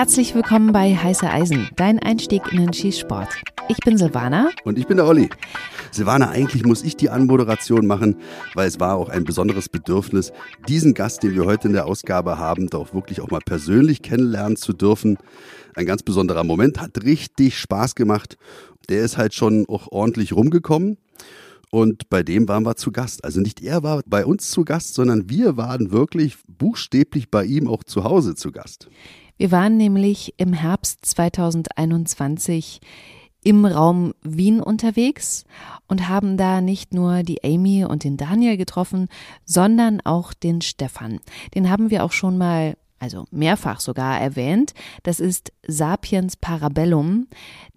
Herzlich 0.00 0.34
willkommen 0.34 0.72
bei 0.72 0.96
Heiße 0.96 1.28
Eisen, 1.28 1.68
dein 1.76 1.98
Einstieg 1.98 2.50
in 2.52 2.60
den 2.60 2.72
Schießsport. 2.72 3.28
Ich 3.68 3.76
bin 3.84 3.98
Silvana. 3.98 4.48
Und 4.64 4.78
ich 4.78 4.86
bin 4.86 4.96
der 4.96 5.04
Olli. 5.04 5.28
Silvana, 5.90 6.30
eigentlich 6.30 6.64
muss 6.64 6.82
ich 6.82 6.96
die 6.96 7.10
Anmoderation 7.10 7.86
machen, 7.86 8.16
weil 8.54 8.66
es 8.66 8.80
war 8.80 8.96
auch 8.96 9.10
ein 9.10 9.24
besonderes 9.24 9.68
Bedürfnis, 9.68 10.32
diesen 10.68 10.94
Gast, 10.94 11.22
den 11.22 11.34
wir 11.34 11.44
heute 11.44 11.68
in 11.68 11.74
der 11.74 11.84
Ausgabe 11.84 12.38
haben, 12.38 12.68
doch 12.70 12.94
wirklich 12.94 13.20
auch 13.20 13.30
mal 13.30 13.42
persönlich 13.44 14.00
kennenlernen 14.00 14.56
zu 14.56 14.72
dürfen. 14.72 15.18
Ein 15.74 15.84
ganz 15.84 16.02
besonderer 16.02 16.44
Moment, 16.44 16.80
hat 16.80 17.04
richtig 17.04 17.58
Spaß 17.58 17.94
gemacht. 17.94 18.38
Der 18.88 19.02
ist 19.02 19.18
halt 19.18 19.34
schon 19.34 19.66
auch 19.68 19.88
ordentlich 19.88 20.32
rumgekommen. 20.32 20.96
Und 21.70 22.08
bei 22.08 22.22
dem 22.22 22.48
waren 22.48 22.64
wir 22.64 22.76
zu 22.76 22.90
Gast. 22.90 23.22
Also 23.22 23.42
nicht 23.42 23.62
er 23.62 23.82
war 23.82 24.02
bei 24.06 24.24
uns 24.24 24.50
zu 24.50 24.64
Gast, 24.64 24.94
sondern 24.94 25.28
wir 25.28 25.58
waren 25.58 25.92
wirklich 25.92 26.38
buchstäblich 26.48 27.30
bei 27.30 27.44
ihm 27.44 27.68
auch 27.68 27.84
zu 27.84 28.02
Hause 28.02 28.34
zu 28.34 28.50
Gast. 28.50 28.88
Wir 29.40 29.50
waren 29.50 29.78
nämlich 29.78 30.34
im 30.36 30.52
Herbst 30.52 31.06
2021 31.06 32.82
im 33.42 33.64
Raum 33.64 34.12
Wien 34.20 34.60
unterwegs 34.60 35.46
und 35.88 36.10
haben 36.10 36.36
da 36.36 36.60
nicht 36.60 36.92
nur 36.92 37.22
die 37.22 37.42
Amy 37.42 37.86
und 37.86 38.04
den 38.04 38.18
Daniel 38.18 38.58
getroffen, 38.58 39.08
sondern 39.46 40.02
auch 40.02 40.34
den 40.34 40.60
Stefan. 40.60 41.20
Den 41.54 41.70
haben 41.70 41.88
wir 41.88 42.04
auch 42.04 42.12
schon 42.12 42.36
mal 42.36 42.76
also 42.98 43.24
mehrfach 43.30 43.80
sogar 43.80 44.20
erwähnt. 44.20 44.74
Das 45.04 45.20
ist 45.20 45.54
Sapiens 45.66 46.36
Parabellum. 46.36 47.26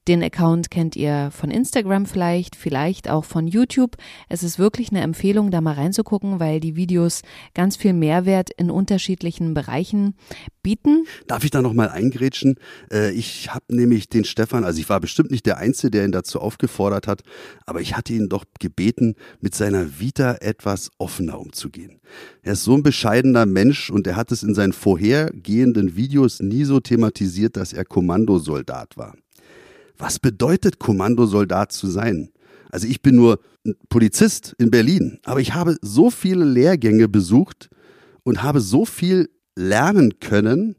Den 0.09 0.21
Account 0.21 0.69
kennt 0.69 0.97
ihr 0.97 1.29
von 1.31 1.49
Instagram 1.49 2.05
vielleicht, 2.05 2.57
vielleicht 2.57 3.09
auch 3.09 3.23
von 3.23 3.47
YouTube. 3.47 3.95
Es 4.27 4.43
ist 4.43 4.59
wirklich 4.59 4.89
eine 4.89 4.99
Empfehlung, 4.99 5.49
da 5.49 5.61
mal 5.61 5.75
reinzugucken, 5.75 6.41
weil 6.41 6.59
die 6.59 6.75
Videos 6.75 7.21
ganz 7.53 7.77
viel 7.77 7.93
Mehrwert 7.93 8.49
in 8.49 8.69
unterschiedlichen 8.69 9.53
Bereichen 9.53 10.15
bieten. 10.61 11.05
Darf 11.27 11.45
ich 11.45 11.51
da 11.51 11.61
noch 11.61 11.71
mal 11.71 11.87
eingrätschen? 11.87 12.55
Äh, 12.91 13.11
ich 13.13 13.53
habe 13.53 13.63
nämlich 13.69 14.09
den 14.09 14.25
Stefan, 14.25 14.65
also 14.65 14.77
ich 14.81 14.89
war 14.89 14.99
bestimmt 14.99 15.31
nicht 15.31 15.45
der 15.45 15.57
Einzige, 15.57 15.91
der 15.91 16.03
ihn 16.03 16.11
dazu 16.11 16.41
aufgefordert 16.41 17.07
hat, 17.07 17.21
aber 17.65 17.79
ich 17.79 17.95
hatte 17.95 18.11
ihn 18.11 18.27
doch 18.27 18.43
gebeten, 18.59 19.15
mit 19.39 19.55
seiner 19.55 20.01
Vita 20.01 20.35
etwas 20.41 20.91
offener 20.97 21.39
umzugehen. 21.39 22.01
Er 22.41 22.53
ist 22.53 22.65
so 22.65 22.75
ein 22.75 22.83
bescheidener 22.83 23.45
Mensch 23.45 23.89
und 23.89 24.05
er 24.05 24.17
hat 24.17 24.33
es 24.33 24.43
in 24.43 24.53
seinen 24.53 24.73
vorhergehenden 24.73 25.95
Videos 25.95 26.41
nie 26.41 26.65
so 26.65 26.81
thematisiert, 26.81 27.55
dass 27.55 27.71
er 27.71 27.85
Kommandosoldat 27.85 28.97
war. 28.97 29.15
Was 30.03 30.19
bedeutet 30.19 30.79
Kommandosoldat 30.79 31.71
zu 31.71 31.87
sein? 31.87 32.29
Also 32.71 32.87
ich 32.87 33.01
bin 33.01 33.15
nur 33.15 33.39
Polizist 33.87 34.53
in 34.57 34.69
Berlin, 34.69 35.19
aber 35.23 35.39
ich 35.39 35.53
habe 35.53 35.77
so 35.81 36.09
viele 36.09 36.43
Lehrgänge 36.43 37.07
besucht 37.07 37.69
und 38.23 38.43
habe 38.43 38.59
so 38.59 38.83
viel 38.83 39.29
lernen 39.55 40.19
können 40.19 40.75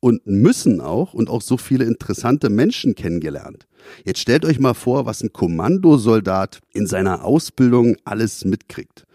und 0.00 0.26
müssen 0.26 0.82
auch 0.82 1.14
und 1.14 1.30
auch 1.30 1.40
so 1.40 1.56
viele 1.56 1.86
interessante 1.86 2.50
Menschen 2.50 2.94
kennengelernt. 2.94 3.66
Jetzt 4.04 4.20
stellt 4.20 4.44
euch 4.44 4.60
mal 4.60 4.74
vor, 4.74 5.06
was 5.06 5.22
ein 5.22 5.32
Kommandosoldat 5.32 6.60
in 6.74 6.86
seiner 6.86 7.24
Ausbildung 7.24 7.96
alles 8.04 8.44
mitkriegt. 8.44 9.06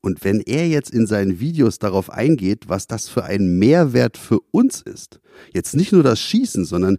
Und 0.00 0.24
wenn 0.24 0.40
er 0.40 0.66
jetzt 0.66 0.90
in 0.90 1.06
seinen 1.06 1.38
Videos 1.38 1.78
darauf 1.78 2.10
eingeht, 2.10 2.68
was 2.68 2.88
das 2.88 3.08
für 3.08 3.22
ein 3.22 3.60
Mehrwert 3.60 4.18
für 4.18 4.40
uns 4.50 4.82
ist, 4.82 5.20
jetzt 5.54 5.76
nicht 5.76 5.92
nur 5.92 6.02
das 6.02 6.18
Schießen, 6.18 6.64
sondern 6.64 6.98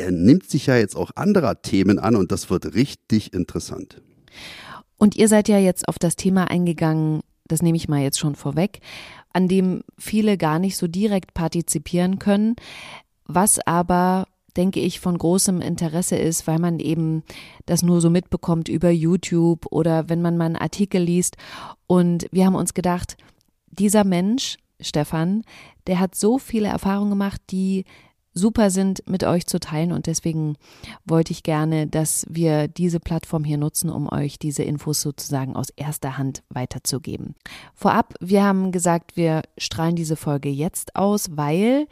er 0.00 0.10
nimmt 0.10 0.48
sich 0.48 0.66
ja 0.66 0.76
jetzt 0.76 0.96
auch 0.96 1.12
anderer 1.14 1.62
Themen 1.62 1.98
an 1.98 2.16
und 2.16 2.32
das 2.32 2.50
wird 2.50 2.74
richtig 2.74 3.32
interessant. 3.32 4.02
Und 4.96 5.16
ihr 5.16 5.28
seid 5.28 5.48
ja 5.48 5.58
jetzt 5.58 5.88
auf 5.88 5.98
das 5.98 6.16
Thema 6.16 6.50
eingegangen, 6.50 7.20
das 7.46 7.62
nehme 7.62 7.76
ich 7.76 7.88
mal 7.88 8.02
jetzt 8.02 8.18
schon 8.18 8.34
vorweg, 8.34 8.80
an 9.32 9.48
dem 9.48 9.82
viele 9.98 10.36
gar 10.36 10.58
nicht 10.58 10.76
so 10.76 10.86
direkt 10.86 11.34
partizipieren 11.34 12.18
können, 12.18 12.56
was 13.24 13.58
aber 13.66 14.26
denke 14.56 14.80
ich, 14.80 15.00
von 15.00 15.16
großem 15.16 15.60
Interesse 15.60 16.16
ist, 16.16 16.46
weil 16.46 16.58
man 16.58 16.80
eben 16.80 17.22
das 17.66 17.82
nur 17.82 18.00
so 18.00 18.10
mitbekommt 18.10 18.68
über 18.68 18.90
YouTube 18.90 19.66
oder 19.70 20.08
wenn 20.08 20.22
man 20.22 20.36
mal 20.36 20.46
einen 20.46 20.56
Artikel 20.56 21.00
liest. 21.00 21.36
Und 21.86 22.26
wir 22.32 22.46
haben 22.46 22.56
uns 22.56 22.74
gedacht, 22.74 23.16
dieser 23.70 24.04
Mensch, 24.04 24.56
Stefan, 24.80 25.42
der 25.86 26.00
hat 26.00 26.14
so 26.14 26.38
viele 26.38 26.68
Erfahrungen 26.68 27.10
gemacht, 27.10 27.40
die 27.50 27.84
super 28.32 28.70
sind, 28.70 29.02
mit 29.08 29.24
euch 29.24 29.46
zu 29.46 29.58
teilen. 29.60 29.92
Und 29.92 30.06
deswegen 30.06 30.56
wollte 31.04 31.32
ich 31.32 31.42
gerne, 31.42 31.86
dass 31.86 32.26
wir 32.28 32.68
diese 32.68 33.00
Plattform 33.00 33.44
hier 33.44 33.58
nutzen, 33.58 33.90
um 33.90 34.10
euch 34.10 34.38
diese 34.38 34.62
Infos 34.62 35.00
sozusagen 35.00 35.56
aus 35.56 35.70
erster 35.70 36.18
Hand 36.18 36.42
weiterzugeben. 36.48 37.34
Vorab, 37.74 38.14
wir 38.20 38.44
haben 38.44 38.72
gesagt, 38.72 39.16
wir 39.16 39.42
strahlen 39.58 39.96
diese 39.96 40.16
Folge 40.16 40.48
jetzt 40.48 40.96
aus, 40.96 41.36
weil 41.36 41.86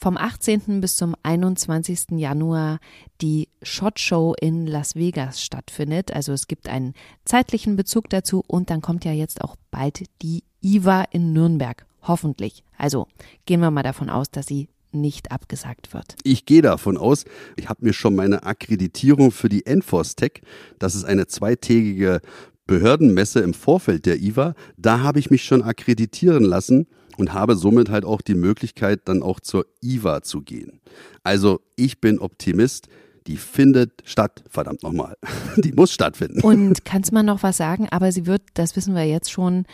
vom 0.00 0.16
18. 0.16 0.80
bis 0.80 0.96
zum 0.96 1.14
21. 1.22 2.12
Januar 2.12 2.78
die 3.20 3.48
Shot 3.62 4.00
Show 4.00 4.34
in 4.40 4.66
Las 4.66 4.94
Vegas 4.94 5.42
stattfindet. 5.42 6.12
Also 6.14 6.32
es 6.32 6.46
gibt 6.46 6.68
einen 6.68 6.94
zeitlichen 7.26 7.76
Bezug 7.76 8.08
dazu 8.08 8.42
und 8.46 8.70
dann 8.70 8.80
kommt 8.80 9.04
ja 9.04 9.12
jetzt 9.12 9.42
auch 9.42 9.56
bald 9.70 10.04
die 10.22 10.42
IVA 10.62 11.02
in 11.10 11.34
Nürnberg. 11.34 11.84
Hoffentlich. 12.02 12.64
Also 12.78 13.08
gehen 13.44 13.60
wir 13.60 13.70
mal 13.70 13.82
davon 13.82 14.08
aus, 14.08 14.30
dass 14.30 14.46
sie 14.46 14.68
nicht 14.92 15.32
abgesagt 15.32 15.92
wird. 15.94 16.16
Ich 16.22 16.46
gehe 16.46 16.62
davon 16.62 16.96
aus, 16.96 17.24
ich 17.56 17.68
habe 17.68 17.84
mir 17.84 17.92
schon 17.92 18.14
meine 18.14 18.42
Akkreditierung 18.44 19.30
für 19.30 19.48
die 19.48 19.66
Enforce 19.66 20.16
Tech, 20.16 20.42
das 20.78 20.94
ist 20.94 21.04
eine 21.04 21.26
zweitägige 21.26 22.20
Behördenmesse 22.66 23.40
im 23.40 23.54
Vorfeld 23.54 24.06
der 24.06 24.20
IWA, 24.20 24.54
da 24.76 25.00
habe 25.00 25.18
ich 25.18 25.30
mich 25.30 25.44
schon 25.44 25.62
akkreditieren 25.62 26.44
lassen 26.44 26.86
und 27.16 27.32
habe 27.32 27.56
somit 27.56 27.90
halt 27.90 28.04
auch 28.04 28.20
die 28.20 28.34
Möglichkeit, 28.34 29.02
dann 29.06 29.22
auch 29.22 29.40
zur 29.40 29.66
IWA 29.82 30.22
zu 30.22 30.42
gehen. 30.42 30.80
Also 31.22 31.60
ich 31.76 32.00
bin 32.00 32.18
Optimist. 32.18 32.88
Die 33.26 33.36
findet 33.36 34.02
statt, 34.06 34.42
verdammt 34.48 34.82
nochmal. 34.82 35.14
Die 35.58 35.72
muss 35.72 35.92
stattfinden. 35.92 36.40
Und 36.40 36.86
kannst 36.86 37.12
mal 37.12 37.22
noch 37.22 37.42
was 37.42 37.58
sagen? 37.58 37.86
Aber 37.90 38.10
sie 38.12 38.24
wird, 38.24 38.42
das 38.54 38.76
wissen 38.76 38.94
wir 38.94 39.04
jetzt 39.04 39.30
schon, 39.30 39.66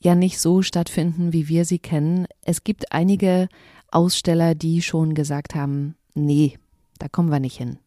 ja 0.00 0.14
nicht 0.14 0.38
so 0.38 0.62
stattfinden, 0.62 1.32
wie 1.32 1.48
wir 1.48 1.64
sie 1.64 1.80
kennen. 1.80 2.26
Es 2.42 2.64
gibt 2.64 2.92
einige 2.92 3.48
Aussteller, 3.90 4.54
die 4.54 4.82
schon 4.82 5.14
gesagt 5.14 5.54
haben, 5.54 5.96
nee, 6.14 6.58
da 6.98 7.08
kommen 7.08 7.30
wir 7.30 7.40
nicht 7.40 7.56
hin. 7.56 7.78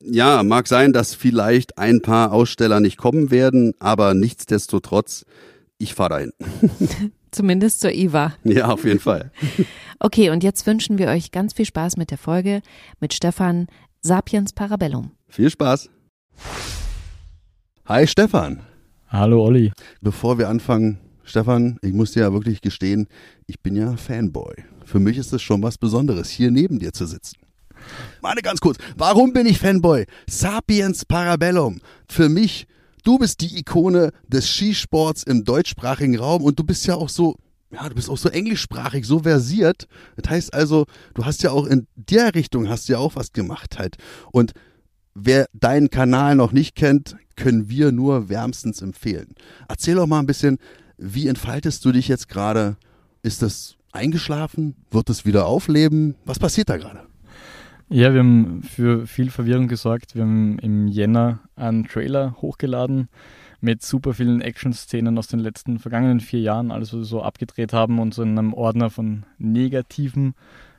Ja, 0.00 0.42
mag 0.42 0.66
sein, 0.66 0.92
dass 0.92 1.14
vielleicht 1.14 1.78
ein 1.78 2.02
paar 2.02 2.32
Aussteller 2.32 2.80
nicht 2.80 2.96
kommen 2.96 3.30
werden, 3.30 3.74
aber 3.78 4.14
nichtsdestotrotz, 4.14 5.24
ich 5.78 5.94
fahre 5.94 6.10
dahin. 6.10 6.32
Zumindest 7.30 7.80
zur 7.80 7.92
IWA. 7.92 8.34
Ja, 8.44 8.68
auf 8.68 8.84
jeden 8.84 9.00
Fall. 9.00 9.30
Okay, 10.04 10.30
und 10.30 10.42
jetzt 10.42 10.66
wünschen 10.66 10.98
wir 10.98 11.06
euch 11.06 11.30
ganz 11.30 11.52
viel 11.52 11.64
Spaß 11.64 11.96
mit 11.96 12.10
der 12.10 12.18
Folge 12.18 12.62
mit 12.98 13.14
Stefan 13.14 13.68
Sapiens 14.00 14.52
Parabellum. 14.52 15.12
Viel 15.28 15.48
Spaß. 15.48 15.90
Hi 17.86 18.08
Stefan. 18.08 18.64
Hallo 19.06 19.44
Olli. 19.44 19.70
Bevor 20.00 20.38
wir 20.38 20.48
anfangen, 20.48 20.98
Stefan, 21.24 21.78
ich 21.82 21.92
muss 21.92 22.12
dir 22.12 22.20
ja 22.20 22.32
wirklich 22.32 22.60
gestehen, 22.60 23.06
ich 23.46 23.60
bin 23.60 23.76
ja 23.76 23.96
Fanboy. 23.96 24.54
Für 24.84 24.98
mich 24.98 25.16
ist 25.16 25.32
es 25.32 25.42
schon 25.42 25.62
was 25.62 25.78
Besonderes, 25.78 26.28
hier 26.30 26.50
neben 26.50 26.78
dir 26.78 26.92
zu 26.92 27.06
sitzen. 27.06 27.36
Warte 28.20 28.42
ganz 28.42 28.60
kurz, 28.60 28.78
warum 28.96 29.32
bin 29.32 29.46
ich 29.46 29.58
Fanboy? 29.58 30.06
Sapiens 30.28 31.04
Parabellum. 31.04 31.80
Für 32.08 32.28
mich, 32.28 32.66
du 33.04 33.18
bist 33.18 33.40
die 33.40 33.58
Ikone 33.58 34.12
des 34.28 34.48
Skisports 34.48 35.22
im 35.22 35.44
deutschsprachigen 35.44 36.18
Raum 36.18 36.42
und 36.42 36.58
du 36.58 36.64
bist 36.64 36.86
ja 36.86 36.94
auch 36.94 37.08
so, 37.08 37.36
ja, 37.72 37.88
du 37.88 37.94
bist 37.94 38.10
auch 38.10 38.18
so 38.18 38.28
englischsprachig, 38.28 39.06
so 39.06 39.20
versiert. 39.20 39.86
Das 40.16 40.30
heißt 40.30 40.54
also, 40.54 40.86
du 41.14 41.24
hast 41.24 41.42
ja 41.42 41.50
auch 41.50 41.66
in 41.66 41.86
der 41.96 42.34
Richtung 42.34 42.68
hast 42.68 42.88
ja 42.88 42.98
auch 42.98 43.16
was 43.16 43.32
gemacht 43.32 43.78
halt. 43.78 43.96
Und 44.30 44.52
wer 45.14 45.46
deinen 45.52 45.90
Kanal 45.90 46.36
noch 46.36 46.52
nicht 46.52 46.74
kennt, 46.74 47.16
können 47.36 47.68
wir 47.68 47.92
nur 47.92 48.28
wärmstens 48.28 48.82
empfehlen. 48.82 49.34
Erzähl 49.68 49.94
doch 49.94 50.06
mal 50.06 50.20
ein 50.20 50.26
bisschen, 50.26 50.58
wie 51.02 51.26
entfaltest 51.26 51.84
du 51.84 51.92
dich 51.92 52.08
jetzt 52.08 52.28
gerade? 52.28 52.76
Ist 53.22 53.42
das 53.42 53.76
eingeschlafen? 53.90 54.76
Wird 54.90 55.10
es 55.10 55.26
wieder 55.26 55.46
aufleben? 55.46 56.14
Was 56.24 56.38
passiert 56.38 56.68
da 56.68 56.76
gerade? 56.76 57.00
Ja, 57.88 58.12
wir 58.12 58.20
haben 58.20 58.62
für 58.62 59.06
viel 59.06 59.30
Verwirrung 59.30 59.68
gesorgt. 59.68 60.14
Wir 60.14 60.22
haben 60.22 60.58
im 60.60 60.88
Jänner 60.88 61.40
einen 61.56 61.86
Trailer 61.86 62.36
hochgeladen 62.40 63.08
mit 63.60 63.82
super 63.82 64.14
vielen 64.14 64.40
Action-Szenen 64.40 65.18
aus 65.18 65.26
den 65.26 65.40
letzten 65.40 65.78
vergangenen 65.78 66.20
vier 66.20 66.40
Jahren, 66.40 66.70
alles 66.70 66.92
was 66.92 67.00
wir 67.00 67.04
so 67.04 67.22
abgedreht 67.22 67.72
haben 67.72 67.98
und 67.98 68.14
so 68.14 68.22
in 68.22 68.38
einem 68.38 68.54
Ordner 68.54 68.88
von 68.88 69.24
Negativen 69.38 70.34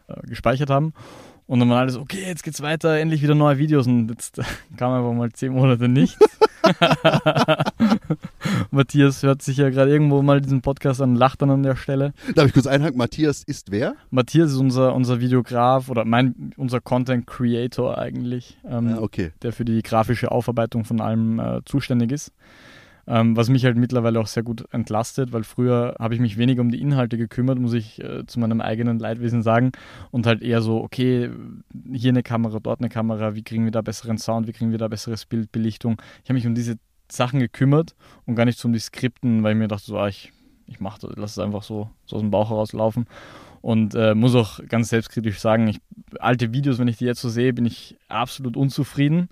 äh, 0.08 0.22
gespeichert 0.28 0.70
haben. 0.70 0.94
Und 1.46 1.60
dann 1.60 1.70
war 1.70 1.82
alles, 1.82 1.98
okay, 1.98 2.24
jetzt 2.26 2.44
geht's 2.44 2.62
weiter, 2.62 2.98
endlich 2.98 3.22
wieder 3.22 3.36
neue 3.36 3.58
Videos. 3.58 3.88
Und 3.88 4.10
jetzt 4.10 4.42
kam 4.78 4.94
einfach 4.94 5.14
mal 5.14 5.32
zehn 5.34 5.54
Monate 5.54 5.88
nichts. 5.88 6.18
Matthias 8.74 9.22
hört 9.22 9.42
sich 9.42 9.58
ja 9.58 9.70
gerade 9.70 9.92
irgendwo 9.92 10.22
mal 10.24 10.42
diesen 10.42 10.62
Podcast 10.62 11.02
an, 11.02 11.16
lacht 11.16 11.42
dann 11.42 11.52
an 11.52 11.64
der 11.64 11.76
Stelle. 11.76 12.14
Darf 12.36 12.48
ich 12.48 12.54
kurz 12.54 12.66
einhaken? 12.66 12.98
Matthias 12.98 13.44
ist 13.44 13.72
wer? 13.72 13.96
Matthias 14.10 14.52
ist 14.52 14.58
unser, 14.58 14.96
unser 14.96 15.20
Videograf 15.22 15.90
oder 15.90 16.06
mein, 16.06 16.52
unser 16.58 16.82
Content 16.82 17.28
Creator 17.28 17.98
eigentlich, 17.98 18.58
ähm, 18.68 18.96
ah, 18.96 19.02
okay. 19.02 19.32
der 19.44 19.54
für 19.54 19.64
die 19.64 19.82
grafische 19.84 20.32
Aufarbeitung 20.32 20.86
von 20.86 21.02
allem 21.02 21.40
äh, 21.40 21.62
zuständig 21.66 22.12
ist. 22.12 22.32
ähm, 23.08 23.36
was 23.36 23.50
mich 23.50 23.66
halt 23.66 23.78
mittlerweile 23.78 24.20
auch 24.20 24.28
sehr 24.28 24.44
gut 24.44 24.66
entlastet, 24.72 25.34
weil 25.34 25.44
früher 25.44 25.96
habe 26.00 26.14
ich 26.14 26.20
mich 26.20 26.38
weniger 26.38 26.62
um 26.62 26.72
die 26.72 26.82
Inhalte 26.82 27.18
gekümmert, 27.18 27.60
muss 27.60 27.74
ich 27.74 28.02
äh, 28.02 28.26
zu 28.26 28.40
meinem 28.40 28.62
eigenen 28.62 29.00
Leidwesen 29.00 29.44
sagen. 29.44 29.72
Und 30.12 30.26
halt 30.26 30.42
eher 30.42 30.62
so, 30.62 30.82
okay, 30.82 31.30
hier 31.92 32.10
eine 32.10 32.24
Kamera, 32.24 32.60
dort 32.60 32.80
eine 32.80 32.90
Kamera, 32.90 33.36
wie 33.36 33.44
kriegen 33.44 33.66
wir 33.66 33.72
da 33.72 33.82
besseren 33.82 34.18
Sound, 34.18 34.48
wie 34.48 34.54
kriegen 34.54 34.72
wir 34.72 34.78
da 34.78 34.88
besseres 34.88 35.26
Bild, 35.26 35.52
Belichtung. 35.52 36.02
Ich 36.24 36.30
habe 36.30 36.36
mich 36.36 36.48
um 36.48 36.56
diese 36.56 36.78
Sachen 37.16 37.40
gekümmert 37.40 37.96
und 38.26 38.36
gar 38.36 38.46
nicht 38.46 38.60
so 38.60 38.68
um 38.68 38.74
die 38.74 38.80
Skripten, 38.80 39.44
weil 39.44 39.54
ich 39.54 39.60
mir 39.60 39.68
dachte, 39.68 39.86
so, 39.86 39.98
ah, 39.98 40.08
ich, 40.08 40.32
ich 40.68 40.80
mache 40.80 41.02
das, 41.02 41.12
lass 41.16 41.32
es 41.32 41.40
einfach 41.40 41.64
so, 41.64 41.90
so 42.06 42.16
aus 42.18 42.22
dem 42.22 42.32
Bauch 42.32 42.50
herauslaufen. 42.50 43.08
Und 43.62 43.96
äh, 43.96 44.14
muss 44.14 44.36
auch 44.36 44.60
ganz 44.68 44.90
selbstkritisch 44.90 45.40
sagen, 45.40 45.68
ich, 45.70 45.80
alte 46.20 46.52
Videos, 46.54 46.80
wenn 46.80 46.90
ich 46.90 46.98
die 46.98 47.06
jetzt 47.06 47.22
so 47.22 47.30
sehe, 47.30 47.54
bin 47.54 47.66
ich 47.66 47.96
absolut 48.10 48.58
unzufrieden 48.58 49.30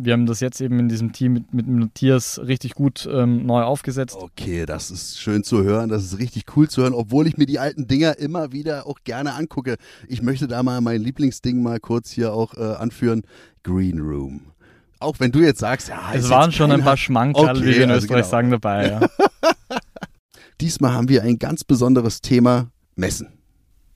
wir 0.00 0.12
haben 0.12 0.26
das 0.26 0.38
jetzt 0.38 0.60
eben 0.60 0.78
in 0.78 0.88
diesem 0.88 1.12
Team 1.12 1.32
mit, 1.32 1.52
mit 1.52 1.66
Matthias 1.66 2.38
richtig 2.38 2.74
gut 2.74 3.08
ähm, 3.10 3.44
neu 3.44 3.62
aufgesetzt. 3.62 4.16
Okay, 4.16 4.64
das 4.64 4.92
ist 4.92 5.18
schön 5.20 5.42
zu 5.42 5.64
hören, 5.64 5.90
das 5.90 6.04
ist 6.04 6.18
richtig 6.18 6.44
cool 6.56 6.70
zu 6.70 6.82
hören, 6.82 6.94
obwohl 6.94 7.26
ich 7.26 7.36
mir 7.36 7.46
die 7.46 7.58
alten 7.58 7.88
Dinger 7.88 8.16
immer 8.18 8.52
wieder 8.52 8.86
auch 8.86 9.00
gerne 9.02 9.34
angucke. 9.34 9.76
Ich 10.06 10.22
möchte 10.22 10.46
da 10.46 10.62
mal 10.62 10.80
mein 10.80 11.02
Lieblingsding 11.02 11.60
mal 11.60 11.80
kurz 11.80 12.12
hier 12.12 12.32
auch 12.32 12.54
äh, 12.54 12.60
anführen. 12.60 13.22
Green 13.64 13.98
Room. 13.98 14.52
Auch 15.00 15.20
wenn 15.20 15.30
du 15.30 15.40
jetzt 15.40 15.60
sagst, 15.60 15.88
ja, 15.88 16.12
es 16.12 16.28
waren 16.28 16.50
schon 16.50 16.72
ein 16.72 16.82
paar 16.82 16.96
Schmankerl, 16.96 17.56
okay, 17.56 17.66
wie 17.66 17.76
wir 17.76 17.84
in 17.84 17.90
also 17.90 18.04
Österreich 18.04 18.22
genau. 18.22 18.30
sagen, 18.30 18.50
dabei. 18.50 18.88
Ja. 18.88 19.00
Diesmal 20.60 20.92
haben 20.92 21.08
wir 21.08 21.22
ein 21.22 21.38
ganz 21.38 21.62
besonderes 21.62 22.20
Thema, 22.20 22.70
Messen. 22.96 23.28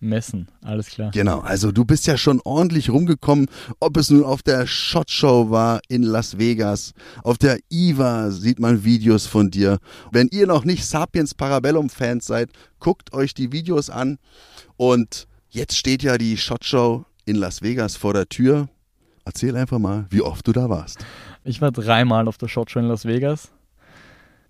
Messen, 0.03 0.49
alles 0.63 0.89
klar. 0.89 1.13
Genau, 1.13 1.41
also 1.41 1.71
du 1.71 1.85
bist 1.85 2.07
ja 2.07 2.17
schon 2.17 2.41
ordentlich 2.45 2.91
rumgekommen, 2.91 3.47
ob 3.79 3.97
es 3.97 4.11
nun 4.11 4.25
auf 4.25 4.43
der 4.43 4.67
Shot 4.67 5.11
Show 5.11 5.51
war 5.51 5.81
in 5.89 6.03
Las 6.03 6.39
Vegas, 6.39 6.93
auf 7.23 7.39
der 7.39 7.59
IVA 7.71 8.33
sieht 8.33 8.59
man 8.59 8.85
Videos 8.85 9.27
von 9.27 9.51
dir. 9.51 9.79
Wenn 10.11 10.29
ihr 10.33 10.49
noch 10.49 10.65
nicht 10.65 10.85
Sapiens 10.85 11.35
Parabellum 11.35 11.89
Fans 11.89 12.27
seid, 12.27 12.51
guckt 12.81 13.13
euch 13.13 13.33
die 13.33 13.53
Videos 13.53 13.91
an 13.91 14.19
und 14.77 15.29
jetzt 15.51 15.77
steht 15.77 16.03
ja 16.03 16.19
die 16.19 16.37
Shot 16.37 16.65
Show 16.65 17.05
in 17.25 17.37
Las 17.37 17.63
Vegas 17.63 17.97
vor 17.97 18.13
der 18.13 18.29
Tür. 18.29 18.69
Erzähl 19.25 19.57
einfach 19.57 19.79
mal, 19.79 20.07
wie 20.11 20.23
oft 20.23 20.47
du 20.47 20.53
da 20.53 20.69
warst. 20.69 21.05
Ich 21.45 21.61
war 21.61 21.71
dreimal 21.71 22.29
auf 22.29 22.39
der 22.39 22.49
Shot 22.49 22.71
Show 22.71 22.81
in 22.81 22.87
Las 22.87 23.05
Vegas. 23.05 23.51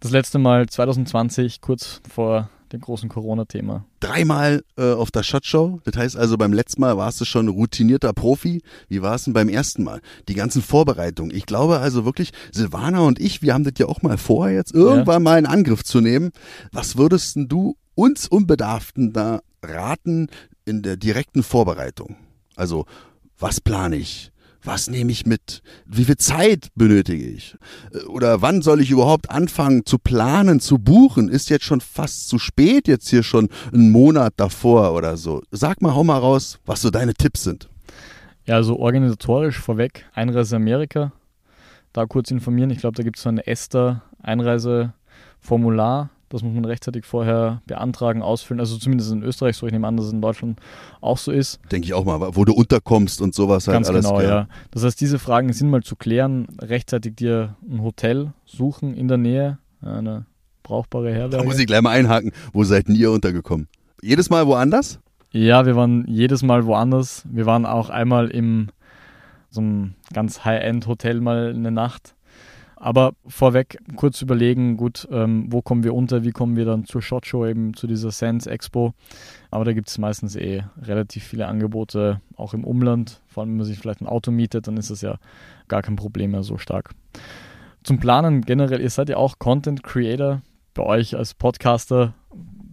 Das 0.00 0.10
letzte 0.10 0.38
Mal 0.38 0.68
2020, 0.68 1.60
kurz 1.60 2.00
vor 2.12 2.50
dem 2.72 2.80
großen 2.80 3.08
Corona-Thema. 3.08 3.84
Dreimal 4.00 4.64
äh, 4.76 4.92
auf 4.92 5.10
der 5.10 5.22
Shot 5.22 5.44
Show. 5.44 5.80
Das 5.84 5.96
heißt 5.96 6.16
also, 6.16 6.36
beim 6.36 6.52
letzten 6.52 6.80
Mal 6.80 6.96
warst 6.96 7.20
du 7.20 7.24
schon 7.24 7.48
routinierter 7.48 8.12
Profi. 8.12 8.62
Wie 8.88 9.02
war 9.02 9.14
es 9.14 9.24
denn 9.24 9.32
beim 9.34 9.48
ersten 9.48 9.84
Mal? 9.84 10.00
Die 10.28 10.34
ganzen 10.34 10.62
Vorbereitungen. 10.62 11.34
Ich 11.36 11.46
glaube 11.46 11.78
also 11.78 12.04
wirklich, 12.04 12.32
Silvana 12.50 13.00
und 13.00 13.20
ich, 13.20 13.42
wir 13.42 13.54
haben 13.54 13.64
das 13.64 13.74
ja 13.78 13.86
auch 13.86 14.02
mal 14.02 14.18
vor, 14.18 14.48
jetzt 14.48 14.74
irgendwann 14.74 15.22
ja. 15.22 15.30
mal 15.30 15.38
in 15.38 15.46
Angriff 15.46 15.84
zu 15.84 16.00
nehmen. 16.00 16.32
Was 16.72 16.96
würdest 16.96 17.36
du 17.36 17.76
uns 17.94 18.26
Unbedarften 18.26 19.12
da 19.12 19.40
raten 19.62 20.28
in 20.64 20.82
der 20.82 20.96
direkten 20.96 21.42
Vorbereitung? 21.42 22.16
Also, 22.56 22.86
was 23.38 23.60
plane 23.60 23.96
ich? 23.96 24.31
Was 24.64 24.88
nehme 24.88 25.12
ich 25.12 25.26
mit? 25.26 25.62
Wie 25.86 26.04
viel 26.04 26.16
Zeit 26.16 26.68
benötige 26.74 27.26
ich? 27.26 27.56
Oder 28.06 28.40
wann 28.42 28.62
soll 28.62 28.80
ich 28.80 28.90
überhaupt 28.90 29.30
anfangen 29.30 29.84
zu 29.84 29.98
planen, 29.98 30.60
zu 30.60 30.78
buchen? 30.78 31.28
Ist 31.28 31.50
jetzt 31.50 31.64
schon 31.64 31.80
fast 31.80 32.28
zu 32.28 32.38
spät, 32.38 32.88
jetzt 32.88 33.08
hier 33.08 33.22
schon 33.22 33.48
einen 33.72 33.90
Monat 33.90 34.34
davor 34.36 34.94
oder 34.94 35.16
so. 35.16 35.42
Sag 35.50 35.82
mal, 35.82 35.94
hau 35.94 36.04
mal 36.04 36.18
raus, 36.18 36.58
was 36.64 36.80
so 36.80 36.90
deine 36.90 37.14
Tipps 37.14 37.42
sind. 37.44 37.68
Ja, 38.46 38.56
also 38.56 38.78
organisatorisch 38.78 39.58
vorweg, 39.58 40.06
Einreise 40.14 40.56
Amerika, 40.56 41.12
da 41.92 42.06
kurz 42.06 42.30
informieren. 42.30 42.70
Ich 42.70 42.78
glaube, 42.78 42.96
da 42.96 43.02
gibt 43.02 43.16
es 43.16 43.22
so 43.22 43.28
ein 43.28 43.38
ESTA-Einreiseformular. 43.38 46.10
Das 46.32 46.42
muss 46.42 46.54
man 46.54 46.64
rechtzeitig 46.64 47.04
vorher 47.04 47.60
beantragen, 47.66 48.22
ausfüllen. 48.22 48.58
Also 48.58 48.78
zumindest 48.78 49.12
in 49.12 49.22
Österreich 49.22 49.56
so. 49.56 49.66
Ich 49.66 49.72
nehme 49.72 49.86
an, 49.86 49.98
dass 49.98 50.06
es 50.06 50.12
in 50.12 50.22
Deutschland 50.22 50.58
auch 51.02 51.18
so 51.18 51.30
ist. 51.30 51.60
Denke 51.70 51.84
ich 51.84 51.92
auch 51.92 52.06
mal, 52.06 52.34
wo 52.34 52.46
du 52.46 52.54
unterkommst 52.54 53.20
und 53.20 53.34
sowas 53.34 53.66
halt 53.66 53.74
Ganz 53.74 53.90
alles. 53.90 54.06
Genau, 54.06 54.22
ja. 54.22 54.48
Das 54.70 54.82
heißt, 54.82 54.98
diese 54.98 55.18
Fragen 55.18 55.52
sind 55.52 55.68
mal 55.68 55.82
zu 55.82 55.94
klären. 55.94 56.46
Rechtzeitig 56.58 57.16
dir 57.16 57.56
ein 57.70 57.82
Hotel 57.82 58.32
suchen 58.46 58.94
in 58.94 59.08
der 59.08 59.18
Nähe, 59.18 59.58
eine 59.82 60.24
brauchbare 60.62 61.12
Herberge. 61.12 61.36
Da 61.36 61.44
muss 61.44 61.58
ich 61.58 61.66
gleich 61.66 61.82
mal 61.82 61.90
einhaken. 61.90 62.32
Wo 62.54 62.64
seid 62.64 62.88
ihr 62.88 63.10
untergekommen? 63.10 63.68
Jedes 64.00 64.30
Mal 64.30 64.46
woanders? 64.46 65.00
Ja, 65.32 65.66
wir 65.66 65.76
waren 65.76 66.06
jedes 66.08 66.42
Mal 66.42 66.64
woanders. 66.64 67.24
Wir 67.30 67.44
waren 67.44 67.66
auch 67.66 67.90
einmal 67.90 68.28
im 68.28 68.70
so 69.50 69.60
einem 69.60 69.94
ganz 70.14 70.46
High-End-Hotel 70.46 71.20
mal 71.20 71.52
eine 71.54 71.70
Nacht. 71.70 72.14
Aber 72.84 73.14
vorweg 73.28 73.78
kurz 73.94 74.20
überlegen, 74.22 74.76
gut, 74.76 75.06
ähm, 75.12 75.46
wo 75.50 75.62
kommen 75.62 75.84
wir 75.84 75.94
unter, 75.94 76.24
wie 76.24 76.32
kommen 76.32 76.56
wir 76.56 76.64
dann 76.64 76.84
zur 76.84 77.00
Shot 77.00 77.26
Show, 77.26 77.46
eben 77.46 77.74
zu 77.74 77.86
dieser 77.86 78.10
Sense 78.10 78.50
Expo. 78.50 78.92
Aber 79.52 79.64
da 79.64 79.72
gibt 79.72 79.88
es 79.88 79.98
meistens 79.98 80.34
eh 80.34 80.64
relativ 80.82 81.22
viele 81.22 81.46
Angebote, 81.46 82.20
auch 82.34 82.54
im 82.54 82.64
Umland. 82.64 83.20
Vor 83.28 83.42
allem, 83.42 83.50
wenn 83.50 83.58
man 83.58 83.66
sich 83.66 83.78
vielleicht 83.78 84.00
ein 84.00 84.08
Auto 84.08 84.32
mietet, 84.32 84.66
dann 84.66 84.76
ist 84.76 84.90
das 84.90 85.00
ja 85.00 85.18
gar 85.68 85.82
kein 85.82 85.94
Problem 85.94 86.32
mehr 86.32 86.42
so 86.42 86.58
stark. 86.58 86.90
Zum 87.84 88.00
Planen 88.00 88.40
generell, 88.42 88.80
ihr 88.80 88.90
seid 88.90 89.08
ja 89.08 89.16
auch 89.16 89.38
Content 89.38 89.84
Creator. 89.84 90.42
Bei 90.74 90.82
euch 90.82 91.16
als 91.16 91.34
Podcaster 91.34 92.14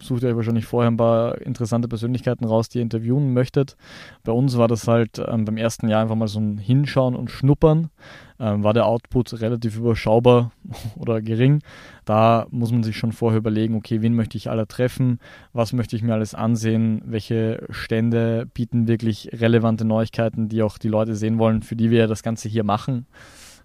sucht 0.02 0.22
ihr 0.22 0.30
euch 0.30 0.36
wahrscheinlich 0.36 0.66
vorher 0.66 0.90
ein 0.90 0.96
paar 0.96 1.40
interessante 1.40 1.88
Persönlichkeiten 1.88 2.44
raus, 2.44 2.68
die 2.68 2.78
ihr 2.78 2.82
interviewen 2.82 3.32
möchtet. 3.32 3.76
Bei 4.24 4.32
uns 4.32 4.56
war 4.56 4.68
das 4.68 4.88
halt 4.88 5.20
ähm, 5.26 5.44
beim 5.44 5.56
ersten 5.56 5.88
Jahr 5.88 6.02
einfach 6.02 6.14
mal 6.16 6.28
so 6.28 6.40
ein 6.40 6.58
Hinschauen 6.58 7.14
und 7.14 7.30
Schnuppern. 7.30 7.90
Ähm, 8.38 8.64
war 8.64 8.72
der 8.72 8.86
Output 8.86 9.40
relativ 9.42 9.76
überschaubar 9.76 10.52
oder 10.96 11.20
gering. 11.20 11.62
Da 12.06 12.46
muss 12.50 12.72
man 12.72 12.82
sich 12.82 12.96
schon 12.96 13.12
vorher 13.12 13.38
überlegen, 13.38 13.74
okay, 13.74 14.00
wen 14.00 14.14
möchte 14.14 14.38
ich 14.38 14.48
alle 14.48 14.66
treffen, 14.66 15.18
was 15.52 15.72
möchte 15.72 15.94
ich 15.94 16.02
mir 16.02 16.14
alles 16.14 16.34
ansehen, 16.34 17.02
welche 17.04 17.66
Stände 17.68 18.46
bieten 18.54 18.88
wirklich 18.88 19.30
relevante 19.32 19.84
Neuigkeiten, 19.84 20.48
die 20.48 20.62
auch 20.62 20.78
die 20.78 20.88
Leute 20.88 21.14
sehen 21.14 21.38
wollen, 21.38 21.62
für 21.62 21.76
die 21.76 21.90
wir 21.90 22.06
das 22.06 22.22
Ganze 22.22 22.48
hier 22.48 22.64
machen 22.64 23.06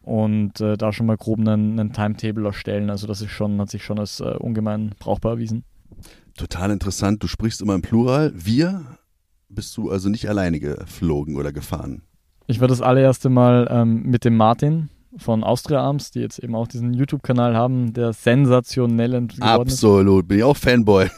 und 0.05 0.61
äh, 0.61 0.77
da 0.77 0.93
schon 0.93 1.07
mal 1.07 1.17
grob 1.17 1.39
einen, 1.39 1.79
einen, 1.79 1.91
Timetable 1.91 2.45
erstellen. 2.45 2.89
Also 2.89 3.07
das 3.07 3.21
ist 3.21 3.31
schon, 3.31 3.59
hat 3.59 3.71
sich 3.71 3.83
schon 3.83 3.99
als 3.99 4.19
äh, 4.19 4.35
ungemein 4.37 4.93
brauchbar 4.99 5.33
erwiesen. 5.33 5.63
Total 6.37 6.71
interessant. 6.71 7.23
Du 7.23 7.27
sprichst 7.27 7.61
immer 7.61 7.75
im 7.75 7.81
Plural. 7.81 8.31
Wir 8.35 8.85
bist 9.49 9.75
du 9.77 9.89
also 9.89 10.09
nicht 10.09 10.27
alleine 10.27 10.59
geflogen 10.59 11.37
oder 11.37 11.51
gefahren? 11.51 12.01
Ich 12.47 12.59
war 12.61 12.67
das 12.67 12.81
allererste 12.81 13.29
Mal 13.29 13.67
ähm, 13.71 14.03
mit 14.03 14.25
dem 14.25 14.37
Martin 14.37 14.89
von 15.17 15.43
Austria 15.43 15.79
Arms, 15.79 16.11
die 16.11 16.19
jetzt 16.19 16.39
eben 16.39 16.55
auch 16.55 16.67
diesen 16.67 16.93
YouTube-Kanal 16.93 17.55
haben, 17.55 17.93
der 17.93 18.13
sensationell 18.13 19.11
geworden 19.11 19.41
Absolut, 19.41 20.27
bin 20.27 20.39
ich 20.39 20.43
auch 20.43 20.57
Fanboy. 20.57 21.09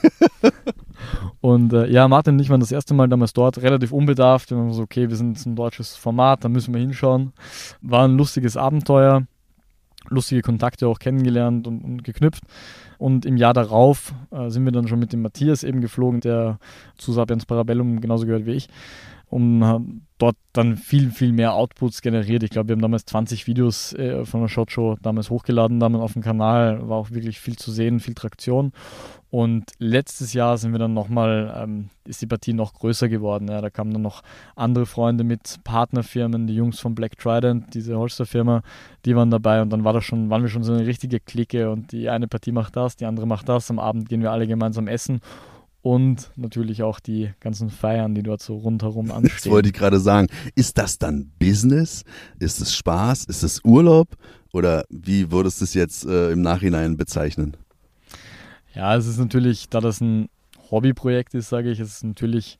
und 1.42 1.74
äh, 1.74 1.90
ja, 1.90 2.08
Martin 2.08 2.36
und 2.36 2.40
ich 2.40 2.50
waren 2.50 2.60
das 2.60 2.72
erste 2.72 2.94
Mal 2.94 3.10
damals 3.10 3.34
dort, 3.34 3.58
relativ 3.62 3.92
unbedarft. 3.92 4.52
Wir 4.52 4.58
waren 4.58 4.72
so, 4.72 4.84
okay, 4.84 5.10
wir 5.10 5.16
sind 5.16 5.44
ein 5.46 5.56
deutsches 5.56 5.96
Format, 5.96 6.44
da 6.44 6.50
müssen 6.50 6.74
wir 6.74 6.82
hinschauen. 6.82 7.34
War 7.82 8.08
ein 8.08 8.18
lustiges 8.18 8.56
Abenteuer, 8.56 9.24
lustige 10.10 10.42
Kontakte 10.42 10.88
auch 10.88 11.00
kennengelernt 11.00 11.68
und, 11.68 11.84
und 11.84 12.04
geknüpft. 12.04 12.44
Und 12.98 13.26
im 13.26 13.38
Jahr 13.38 13.54
darauf 13.54 14.14
äh, 14.32 14.50
sind 14.50 14.66
wir 14.66 14.72
dann 14.72 14.88
schon 14.88 15.00
mit 15.00 15.14
dem 15.14 15.22
Matthias 15.22 15.64
eben 15.64 15.82
geflogen, 15.82 16.22
der 16.22 16.60
zu 16.98 17.14
Sapiens 17.14 17.46
Parabellum 17.46 18.02
genauso 18.02 18.26
gehört 18.26 18.46
wie 18.46 18.54
ich 18.54 18.70
und 19.30 20.02
dort 20.18 20.38
dann 20.54 20.78
viel, 20.78 21.12
viel 21.12 21.34
mehr 21.34 21.54
Outputs 21.54 22.02
generiert. 22.02 22.44
Ich 22.44 22.50
glaube, 22.50 22.70
wir 22.70 22.76
haben 22.76 22.82
damals 22.82 23.06
20 23.06 23.46
Videos 23.46 23.94
äh, 23.94 24.26
von 24.26 24.42
der 24.42 24.48
Shot 24.48 24.72
Show 24.72 24.96
damals 25.02 25.30
hochgeladen, 25.30 25.80
damals 25.80 26.04
auf 26.04 26.14
dem 26.14 26.22
Kanal, 26.22 26.88
war 26.88 26.98
auch 26.98 27.12
wirklich 27.12 27.40
viel 27.40 27.58
zu 27.58 27.72
sehen, 27.72 28.00
viel 28.00 28.16
Traktion. 28.16 28.72
Und 29.30 29.74
letztes 29.78 30.32
Jahr 30.32 30.58
sind 30.58 30.72
wir 30.72 30.80
dann 30.80 30.94
nochmal, 30.94 31.54
ähm, 31.62 31.90
ist 32.06 32.22
die 32.22 32.28
Partie 32.28 32.54
noch 32.54 32.74
größer 32.74 33.10
geworden. 33.10 33.50
Ja. 33.50 33.60
Da 33.60 33.70
kamen 33.70 33.92
dann 33.92 34.02
noch 34.02 34.24
andere 34.56 34.86
Freunde 34.86 35.26
mit 35.26 35.58
Partnerfirmen, 35.66 36.48
die 36.48 36.56
Jungs 36.56 36.80
von 36.80 36.96
Black 36.96 37.18
Trident, 37.18 37.74
diese 37.74 37.98
Holster-Firma, 37.98 38.62
die 39.04 39.16
waren 39.16 39.30
dabei 39.30 39.62
und 39.62 39.70
dann 39.70 39.84
war 39.84 39.92
das 39.92 40.06
schon, 40.06 40.30
waren 40.30 40.42
wir 40.42 40.50
schon 40.50 40.64
so 40.64 40.74
eine 40.74 40.86
richtige 40.86 41.20
Clique 41.20 41.70
und 41.70 41.92
die 41.92 42.10
eine 42.10 42.30
Partie 42.30 42.54
macht 42.54 42.78
das, 42.78 42.96
die 42.96 43.06
andere 43.06 43.28
macht 43.28 43.50
das. 43.50 43.70
Am 43.70 43.80
Abend 43.80 44.08
gehen 44.08 44.22
wir 44.22 44.32
alle 44.32 44.48
gemeinsam 44.48 44.88
essen 44.88 45.20
und 45.88 46.32
natürlich 46.36 46.84
auch 46.84 47.00
die 47.00 47.32
ganzen 47.40 47.70
Feiern, 47.70 48.14
die 48.14 48.22
dort 48.22 48.42
so 48.42 48.58
rundherum 48.58 49.10
anstehen. 49.10 49.38
Das 49.38 49.50
wollte 49.50 49.70
ich 49.70 49.74
gerade 49.74 50.02
sagen. 50.02 50.28
Ist 50.54 50.78
das 50.78 50.98
dann 50.98 51.32
Business? 51.40 52.04
Ist 52.40 52.60
es 52.60 52.76
Spaß? 52.76 53.24
Ist 53.24 53.42
es 53.42 53.64
Urlaub? 53.64 54.10
Oder 54.52 54.84
wie 54.90 55.32
würdest 55.32 55.62
du 55.62 55.64
es 55.64 55.74
jetzt 55.74 56.06
äh, 56.06 56.32
im 56.32 56.42
Nachhinein 56.42 56.98
bezeichnen? 56.98 57.56
Ja, 58.76 58.98
es 58.98 59.08
ist 59.08 59.18
natürlich, 59.18 59.70
da 59.70 59.80
das 59.80 60.02
ein 60.02 60.28
Hobbyprojekt 60.70 61.34
ist, 61.36 61.48
sage 61.48 61.72
ich, 61.72 61.80
es 61.80 61.96
ist 61.96 62.04
natürlich 62.04 62.60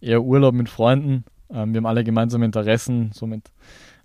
eher 0.00 0.22
Urlaub 0.22 0.54
mit 0.54 0.68
Freunden. 0.68 1.24
Ähm, 1.50 1.72
wir 1.72 1.78
haben 1.78 1.86
alle 1.86 2.04
gemeinsame 2.04 2.44
Interessen, 2.44 3.10
somit 3.12 3.50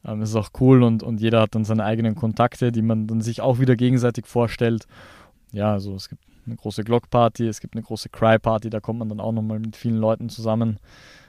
ähm, 0.04 0.24
ist 0.24 0.30
es 0.30 0.36
auch 0.36 0.50
cool 0.60 0.82
und, 0.82 1.04
und 1.04 1.22
jeder 1.22 1.42
hat 1.42 1.54
dann 1.54 1.64
seine 1.64 1.84
eigenen 1.84 2.16
Kontakte, 2.16 2.72
die 2.72 2.82
man 2.82 3.06
dann 3.06 3.22
sich 3.22 3.40
auch 3.40 3.60
wieder 3.60 3.76
gegenseitig 3.76 4.26
vorstellt. 4.26 4.88
Ja, 5.52 5.74
also 5.74 5.94
es 5.94 6.10
gibt 6.10 6.24
eine 6.46 6.56
große 6.56 6.84
Glock-Party, 6.84 7.48
es 7.48 7.60
gibt 7.60 7.76
eine 7.76 7.84
große 7.84 8.10
Cry-Party, 8.10 8.70
da 8.70 8.80
kommt 8.80 9.00
man 9.00 9.10
dann 9.10 9.20
auch 9.20 9.32
nochmal 9.32 9.60
mit 9.60 9.76
vielen 9.76 9.98
Leuten 9.98 10.30
zusammen. 10.30 10.78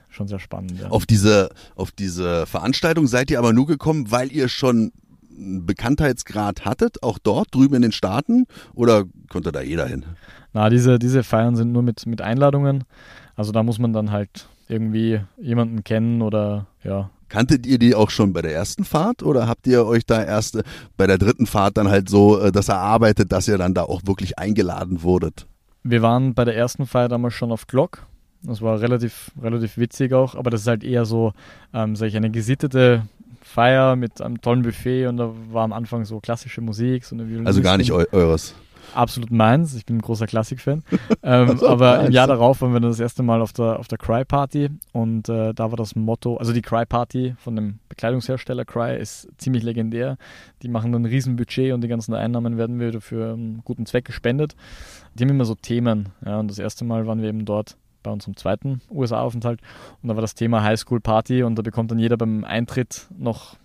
Schon 0.09 0.27
sehr 0.27 0.39
spannend. 0.39 0.79
Ja. 0.79 0.89
Auf, 0.89 1.05
diese, 1.05 1.49
auf 1.75 1.91
diese 1.91 2.45
Veranstaltung 2.45 3.07
seid 3.07 3.29
ihr 3.31 3.39
aber 3.39 3.51
nur 3.51 3.67
gekommen, 3.67 4.11
weil 4.11 4.31
ihr 4.31 4.47
schon 4.47 4.93
einen 5.37 5.65
Bekanntheitsgrad 5.65 6.63
hattet, 6.63 7.03
auch 7.03 7.19
dort 7.19 7.53
drüben 7.53 7.75
in 7.75 7.81
den 7.81 7.91
Staaten? 7.91 8.45
Oder 8.73 9.03
konnte 9.29 9.51
da 9.51 9.61
jeder 9.61 9.87
hin? 9.87 10.05
Na, 10.53 10.69
diese, 10.69 10.99
diese 10.99 11.23
Feiern 11.23 11.57
sind 11.57 11.73
nur 11.73 11.83
mit, 11.83 12.05
mit 12.05 12.21
Einladungen. 12.21 12.85
Also 13.35 13.51
da 13.51 13.63
muss 13.63 13.77
man 13.77 13.91
dann 13.91 14.11
halt 14.11 14.47
irgendwie 14.69 15.19
jemanden 15.37 15.83
kennen 15.83 16.21
oder 16.21 16.67
ja. 16.83 17.09
Kanntet 17.35 17.65
ihr 17.65 17.79
die 17.79 17.95
auch 17.95 18.11
schon 18.11 18.31
bei 18.31 18.41
der 18.41 18.53
ersten 18.53 18.85
Fahrt 18.85 19.21
oder 19.21 19.45
habt 19.45 19.67
ihr 19.67 19.85
euch 19.85 20.05
da 20.05 20.23
erst 20.23 20.55
äh, 20.55 20.63
bei 20.95 21.05
der 21.05 21.17
dritten 21.17 21.47
Fahrt 21.47 21.75
dann 21.75 21.89
halt 21.89 22.07
so 22.07 22.39
äh, 22.39 22.49
das 22.49 22.69
erarbeitet, 22.69 23.33
dass 23.33 23.49
ihr 23.49 23.57
dann 23.57 23.73
da 23.73 23.83
auch 23.83 24.03
wirklich 24.05 24.39
eingeladen 24.39 25.03
wurdet? 25.03 25.45
Wir 25.83 26.01
waren 26.01 26.33
bei 26.33 26.45
der 26.45 26.55
ersten 26.55 26.85
Feier 26.85 27.09
damals 27.09 27.33
schon 27.33 27.51
auf 27.51 27.67
Glock. 27.67 28.05
Das 28.41 28.61
war 28.61 28.79
relativ, 28.79 29.31
relativ 29.41 29.77
witzig 29.77 30.13
auch, 30.13 30.35
aber 30.35 30.49
das 30.49 30.61
ist 30.61 30.67
halt 30.67 30.85
eher 30.85 31.03
so, 31.03 31.33
ähm, 31.73 31.97
sag 31.97 32.07
ich, 32.07 32.15
eine 32.15 32.31
gesittete 32.31 33.03
Feier 33.41 33.97
mit 33.97 34.21
einem 34.21 34.39
tollen 34.39 34.61
Buffet 34.61 35.07
und 35.07 35.17
da 35.17 35.33
war 35.51 35.65
am 35.65 35.73
Anfang 35.73 36.05
so 36.05 36.21
klassische 36.21 36.61
Musik. 36.61 37.03
So 37.03 37.17
also 37.43 37.61
gar 37.61 37.75
nicht 37.75 37.91
eu 37.91 38.05
eures 38.13 38.55
absolut 38.93 39.31
meins. 39.31 39.73
Ich 39.75 39.85
bin 39.85 39.97
ein 39.97 40.01
großer 40.01 40.27
Klassik-Fan. 40.27 40.83
ähm, 41.23 41.59
aber 41.63 42.05
im 42.05 42.11
Jahr 42.11 42.27
darauf 42.27 42.61
waren 42.61 42.73
wir 42.73 42.79
dann 42.79 42.91
das 42.91 42.99
erste 42.99 43.23
Mal 43.23 43.41
auf 43.41 43.53
der, 43.53 43.79
auf 43.79 43.87
der 43.87 43.97
Cry 43.97 44.25
Party 44.25 44.69
und 44.91 45.29
äh, 45.29 45.53
da 45.53 45.71
war 45.71 45.77
das 45.77 45.95
Motto, 45.95 46.37
also 46.37 46.53
die 46.53 46.61
Cry 46.61 46.85
Party 46.85 47.35
von 47.37 47.55
dem 47.55 47.79
Bekleidungshersteller 47.89 48.65
Cry 48.65 48.97
ist 48.97 49.29
ziemlich 49.37 49.63
legendär. 49.63 50.17
Die 50.61 50.67
machen 50.67 50.91
dann 50.91 51.03
ein 51.03 51.05
Riesenbudget 51.05 51.73
und 51.73 51.81
die 51.81 51.87
ganzen 51.87 52.13
Einnahmen 52.13 52.57
werden 52.57 52.79
wieder 52.79 53.01
für 53.01 53.33
einen 53.33 53.61
guten 53.63 53.85
Zweck 53.85 54.05
gespendet. 54.05 54.55
Die 55.13 55.23
haben 55.23 55.29
immer 55.29 55.45
so 55.45 55.55
Themen. 55.55 56.09
Ja, 56.25 56.39
und 56.39 56.49
das 56.49 56.59
erste 56.59 56.85
Mal 56.85 57.07
waren 57.07 57.21
wir 57.21 57.29
eben 57.29 57.45
dort 57.45 57.77
bei 58.03 58.11
unserem 58.11 58.37
zweiten 58.37 58.81
USA-Aufenthalt 58.91 59.59
und 60.01 60.09
da 60.09 60.15
war 60.15 60.21
das 60.21 60.35
Thema 60.35 60.63
Highschool 60.63 61.01
Party 61.01 61.43
und 61.43 61.55
da 61.55 61.61
bekommt 61.61 61.91
dann 61.91 61.99
jeder 61.99 62.17
beim 62.17 62.43
Eintritt 62.43 63.07
noch 63.17 63.55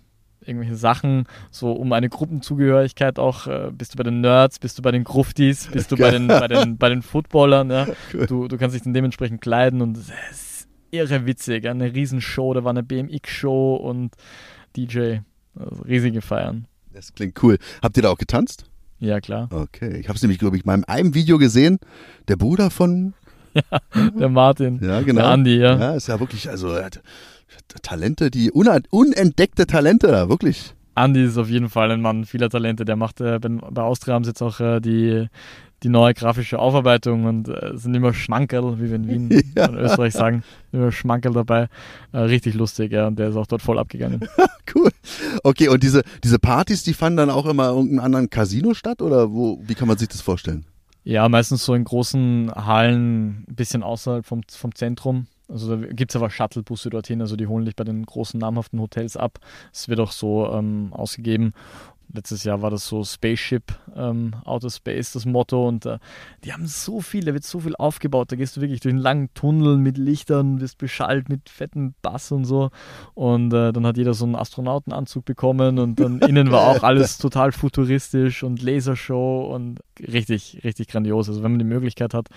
irgendwelche 0.45 0.75
Sachen, 0.75 1.25
so 1.51 1.71
um 1.71 1.93
eine 1.93 2.09
Gruppenzugehörigkeit 2.09 3.19
auch. 3.19 3.47
Äh, 3.47 3.71
bist 3.71 3.93
du 3.93 3.97
bei 3.97 4.03
den 4.03 4.21
Nerds, 4.21 4.59
bist 4.59 4.77
du 4.77 4.81
bei 4.81 4.91
den 4.91 5.03
Gruftis, 5.03 5.67
bist 5.67 5.91
du 5.91 5.97
bei 5.97 6.11
den, 6.11 6.27
bei 6.27 6.47
den, 6.47 6.77
bei 6.77 6.89
den 6.89 7.01
Footballern. 7.01 7.69
Ja? 7.69 7.87
Cool. 8.13 8.25
Du, 8.25 8.47
du 8.47 8.57
kannst 8.57 8.75
dich 8.75 8.83
dann 8.83 8.93
dementsprechend 8.93 9.41
kleiden 9.41 9.81
und 9.81 9.95
es 9.95 10.09
ist 10.31 10.67
irre 10.91 11.25
witzig. 11.25 11.67
Eine 11.67 11.93
Riesenshow, 11.93 12.53
da 12.53 12.63
war 12.63 12.71
eine 12.71 12.83
BMX-Show 12.83 13.75
und 13.75 14.15
DJ. 14.75 15.19
Also 15.55 15.83
riesige 15.83 16.21
Feiern. 16.21 16.67
Das 16.93 17.13
klingt 17.13 17.41
cool. 17.43 17.57
Habt 17.81 17.97
ihr 17.97 18.03
da 18.03 18.09
auch 18.09 18.17
getanzt? 18.17 18.65
Ja, 18.99 19.19
klar. 19.19 19.49
Okay, 19.51 19.97
ich 19.97 20.07
habe 20.07 20.15
es 20.15 20.21
nämlich, 20.21 20.39
glaube 20.39 20.57
ich, 20.57 20.65
mal 20.65 20.75
in 20.75 20.83
einem 20.85 21.13
Video 21.13 21.37
gesehen. 21.37 21.79
Der 22.27 22.35
Bruder 22.35 22.69
von 22.69 23.13
ja, 23.53 23.79
der 24.17 24.29
Martin. 24.29 24.79
Ja, 24.81 25.01
genau. 25.01 25.21
Der 25.21 25.29
Andi, 25.29 25.57
ja. 25.57 25.77
Ja, 25.77 25.95
ist 25.95 26.07
ja 26.07 26.19
wirklich, 26.19 26.49
also 26.49 26.77
Talente, 27.81 28.31
die 28.31 28.51
unentdeckte 28.51 29.67
Talente 29.67 30.07
da, 30.07 30.29
wirklich. 30.29 30.73
Andi 30.95 31.23
ist 31.23 31.37
auf 31.37 31.49
jeden 31.49 31.69
Fall 31.69 31.91
ein 31.91 32.01
Mann 32.01 32.25
vieler 32.25 32.49
Talente. 32.49 32.85
Der 32.85 32.95
macht 32.95 33.21
äh, 33.21 33.39
bei 33.39 33.81
Austria 33.81 34.13
haben 34.13 34.23
sie 34.23 34.31
jetzt 34.31 34.41
auch 34.41 34.59
äh, 34.59 34.79
die, 34.81 35.27
die 35.83 35.89
neue 35.89 36.13
grafische 36.13 36.59
Aufarbeitung 36.59 37.25
und 37.25 37.47
äh, 37.47 37.71
sind 37.75 37.95
immer 37.95 38.13
Schmankerl, 38.13 38.79
wie 38.79 38.89
wir 38.89 38.95
in 38.95 39.07
Wien 39.07 39.43
ja. 39.55 39.65
in 39.65 39.75
Österreich 39.75 40.13
sagen. 40.13 40.43
Immer 40.71 40.91
Schmankerl 40.91 41.33
dabei. 41.33 41.69
Äh, 42.11 42.19
richtig 42.19 42.55
lustig, 42.55 42.91
ja. 42.91 43.07
Und 43.07 43.17
der 43.17 43.29
ist 43.29 43.35
auch 43.35 43.47
dort 43.47 43.61
voll 43.61 43.79
abgegangen. 43.79 44.27
cool. 44.75 44.89
Okay, 45.43 45.69
und 45.69 45.81
diese, 45.81 46.03
diese 46.23 46.39
Partys, 46.39 46.83
die 46.83 46.93
fanden 46.93 47.17
dann 47.17 47.29
auch 47.29 47.45
immer 47.45 47.69
in 47.69 47.75
irgendeinem 47.75 48.05
anderen 48.05 48.29
Casino 48.29 48.73
statt 48.73 49.01
oder 49.01 49.31
wo, 49.31 49.61
wie 49.63 49.75
kann 49.75 49.87
man 49.87 49.97
sich 49.97 50.09
das 50.09 50.21
vorstellen? 50.21 50.65
Ja, 51.03 51.27
meistens 51.29 51.65
so 51.65 51.73
in 51.73 51.83
großen 51.83 52.51
Hallen, 52.53 53.45
ein 53.49 53.55
bisschen 53.55 53.81
außerhalb 53.81 54.25
vom, 54.25 54.41
vom 54.47 54.75
Zentrum. 54.75 55.25
Also 55.51 55.75
da 55.75 55.87
gibt 55.87 56.11
es 56.11 56.15
aber 56.15 56.29
Shuttlebusse 56.29 56.89
dorthin, 56.89 57.21
also 57.21 57.35
die 57.35 57.47
holen 57.47 57.65
dich 57.65 57.75
bei 57.75 57.83
den 57.83 58.05
großen 58.05 58.39
namhaften 58.39 58.79
Hotels 58.79 59.17
ab. 59.17 59.39
Es 59.73 59.89
wird 59.89 59.99
auch 59.99 60.11
so 60.11 60.51
ähm, 60.51 60.93
ausgegeben. 60.93 61.53
Letztes 62.13 62.43
Jahr 62.43 62.61
war 62.61 62.69
das 62.69 62.87
so 62.87 63.05
Spaceship, 63.05 63.73
ähm, 63.95 64.35
Outer 64.43 64.69
Space, 64.69 65.13
das 65.13 65.25
Motto. 65.25 65.65
Und 65.65 65.85
äh, 65.85 65.97
die 66.43 66.51
haben 66.51 66.67
so 66.67 66.99
viel, 66.99 67.23
da 67.23 67.33
wird 67.33 67.45
so 67.45 67.61
viel 67.61 67.75
aufgebaut. 67.75 68.31
Da 68.31 68.35
gehst 68.35 68.57
du 68.57 68.61
wirklich 68.61 68.81
durch 68.81 68.93
einen 68.93 69.01
langen 69.01 69.33
Tunnel 69.33 69.77
mit 69.77 69.97
Lichtern, 69.97 70.59
wirst 70.59 70.77
beschallt 70.77 71.29
mit 71.29 71.49
fetten 71.49 71.95
Bass 72.01 72.31
und 72.33 72.43
so. 72.43 72.69
Und 73.13 73.53
äh, 73.53 73.71
dann 73.71 73.85
hat 73.85 73.97
jeder 73.97 74.13
so 74.13 74.25
einen 74.25 74.35
Astronautenanzug 74.35 75.23
bekommen 75.23 75.79
und 75.79 75.99
dann 76.01 76.19
innen 76.27 76.51
war 76.51 76.67
auch 76.67 76.83
alles 76.83 77.17
total 77.17 77.53
futuristisch 77.53 78.43
und 78.43 78.61
Lasershow 78.61 79.53
und 79.53 79.79
richtig, 79.99 80.61
richtig 80.65 80.89
grandios. 80.89 81.29
Also 81.29 81.43
wenn 81.43 81.51
man 81.51 81.59
die 81.59 81.65
Möglichkeit 81.65 82.13
hat, 82.13 82.27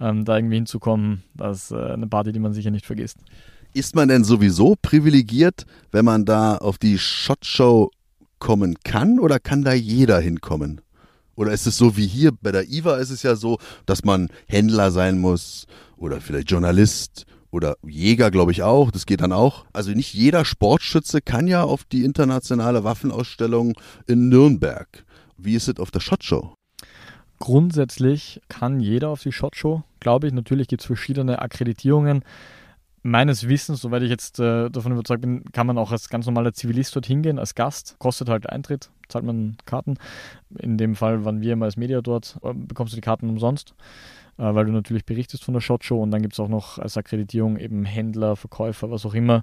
ähm, 0.00 0.24
da 0.24 0.36
irgendwie 0.36 0.56
hinzukommen, 0.56 1.22
das 1.34 1.64
ist 1.64 1.70
äh, 1.72 1.92
eine 1.92 2.06
Party, 2.06 2.32
die 2.32 2.38
man 2.38 2.52
sicher 2.52 2.70
nicht 2.70 2.86
vergisst. 2.86 3.18
Ist 3.72 3.94
man 3.94 4.08
denn 4.08 4.24
sowieso 4.24 4.74
privilegiert, 4.80 5.64
wenn 5.92 6.04
man 6.04 6.24
da 6.24 6.56
auf 6.56 6.78
die 6.78 6.98
Shot 6.98 7.44
Show 7.44 7.90
kommen 8.38 8.76
kann 8.82 9.20
oder 9.20 9.38
kann 9.38 9.62
da 9.62 9.72
jeder 9.72 10.18
hinkommen? 10.18 10.80
Oder 11.36 11.52
ist 11.52 11.66
es 11.66 11.76
so 11.76 11.96
wie 11.96 12.06
hier 12.06 12.32
bei 12.32 12.52
der 12.52 12.68
IWA 12.68 12.96
ist 12.96 13.10
es 13.10 13.22
ja 13.22 13.36
so, 13.36 13.58
dass 13.86 14.04
man 14.04 14.28
Händler 14.46 14.90
sein 14.90 15.18
muss 15.20 15.66
oder 15.96 16.20
vielleicht 16.20 16.50
Journalist 16.50 17.26
oder 17.50 17.76
Jäger, 17.86 18.30
glaube 18.30 18.52
ich 18.52 18.62
auch. 18.62 18.90
Das 18.90 19.06
geht 19.06 19.20
dann 19.20 19.32
auch. 19.32 19.64
Also 19.72 19.92
nicht 19.92 20.14
jeder 20.14 20.44
Sportschütze 20.44 21.20
kann 21.20 21.46
ja 21.46 21.62
auf 21.62 21.84
die 21.84 22.04
internationale 22.04 22.84
Waffenausstellung 22.84 23.74
in 24.06 24.28
Nürnberg. 24.28 25.04
Wie 25.36 25.54
ist 25.54 25.68
es 25.68 25.78
auf 25.78 25.90
der 25.90 26.00
Shot 26.00 26.24
Show? 26.24 26.54
Grundsätzlich 27.40 28.40
kann 28.48 28.78
jeder 28.80 29.08
auf 29.08 29.22
die 29.22 29.32
Shot 29.32 29.56
Show, 29.56 29.82
glaube 29.98 30.28
ich. 30.28 30.32
Natürlich 30.32 30.68
gibt 30.68 30.82
es 30.82 30.86
verschiedene 30.86 31.40
Akkreditierungen 31.40 32.22
meines 33.02 33.48
Wissens, 33.48 33.80
soweit 33.80 34.02
ich 34.02 34.10
jetzt 34.10 34.38
äh, 34.40 34.68
davon 34.70 34.92
überzeugt 34.92 35.22
bin, 35.22 35.44
kann 35.52 35.66
man 35.66 35.78
auch 35.78 35.90
als 35.90 36.08
ganz 36.08 36.26
normaler 36.26 36.52
Zivilist 36.52 36.94
dort 36.94 37.06
hingehen, 37.06 37.38
als 37.38 37.54
Gast. 37.54 37.96
Kostet 37.98 38.28
halt 38.28 38.48
Eintritt, 38.48 38.90
zahlt 39.08 39.24
man 39.24 39.56
Karten. 39.64 39.96
In 40.58 40.76
dem 40.76 40.94
Fall 40.94 41.24
waren 41.24 41.40
wir 41.40 41.54
immer 41.54 41.64
als 41.64 41.76
Media 41.76 42.00
dort, 42.02 42.38
äh, 42.42 42.52
bekommst 42.52 42.92
du 42.92 42.96
die 42.96 43.00
Karten 43.00 43.28
umsonst, 43.30 43.74
äh, 44.38 44.42
weil 44.54 44.66
du 44.66 44.72
natürlich 44.72 45.06
berichtest 45.06 45.44
von 45.44 45.54
der 45.54 45.60
Shot 45.60 45.84
Show 45.84 46.02
und 46.02 46.10
dann 46.10 46.22
gibt 46.22 46.34
es 46.34 46.40
auch 46.40 46.48
noch 46.48 46.78
als 46.78 46.96
Akkreditierung 46.96 47.56
eben 47.56 47.84
Händler, 47.84 48.36
Verkäufer, 48.36 48.90
was 48.90 49.06
auch 49.06 49.14
immer. 49.14 49.42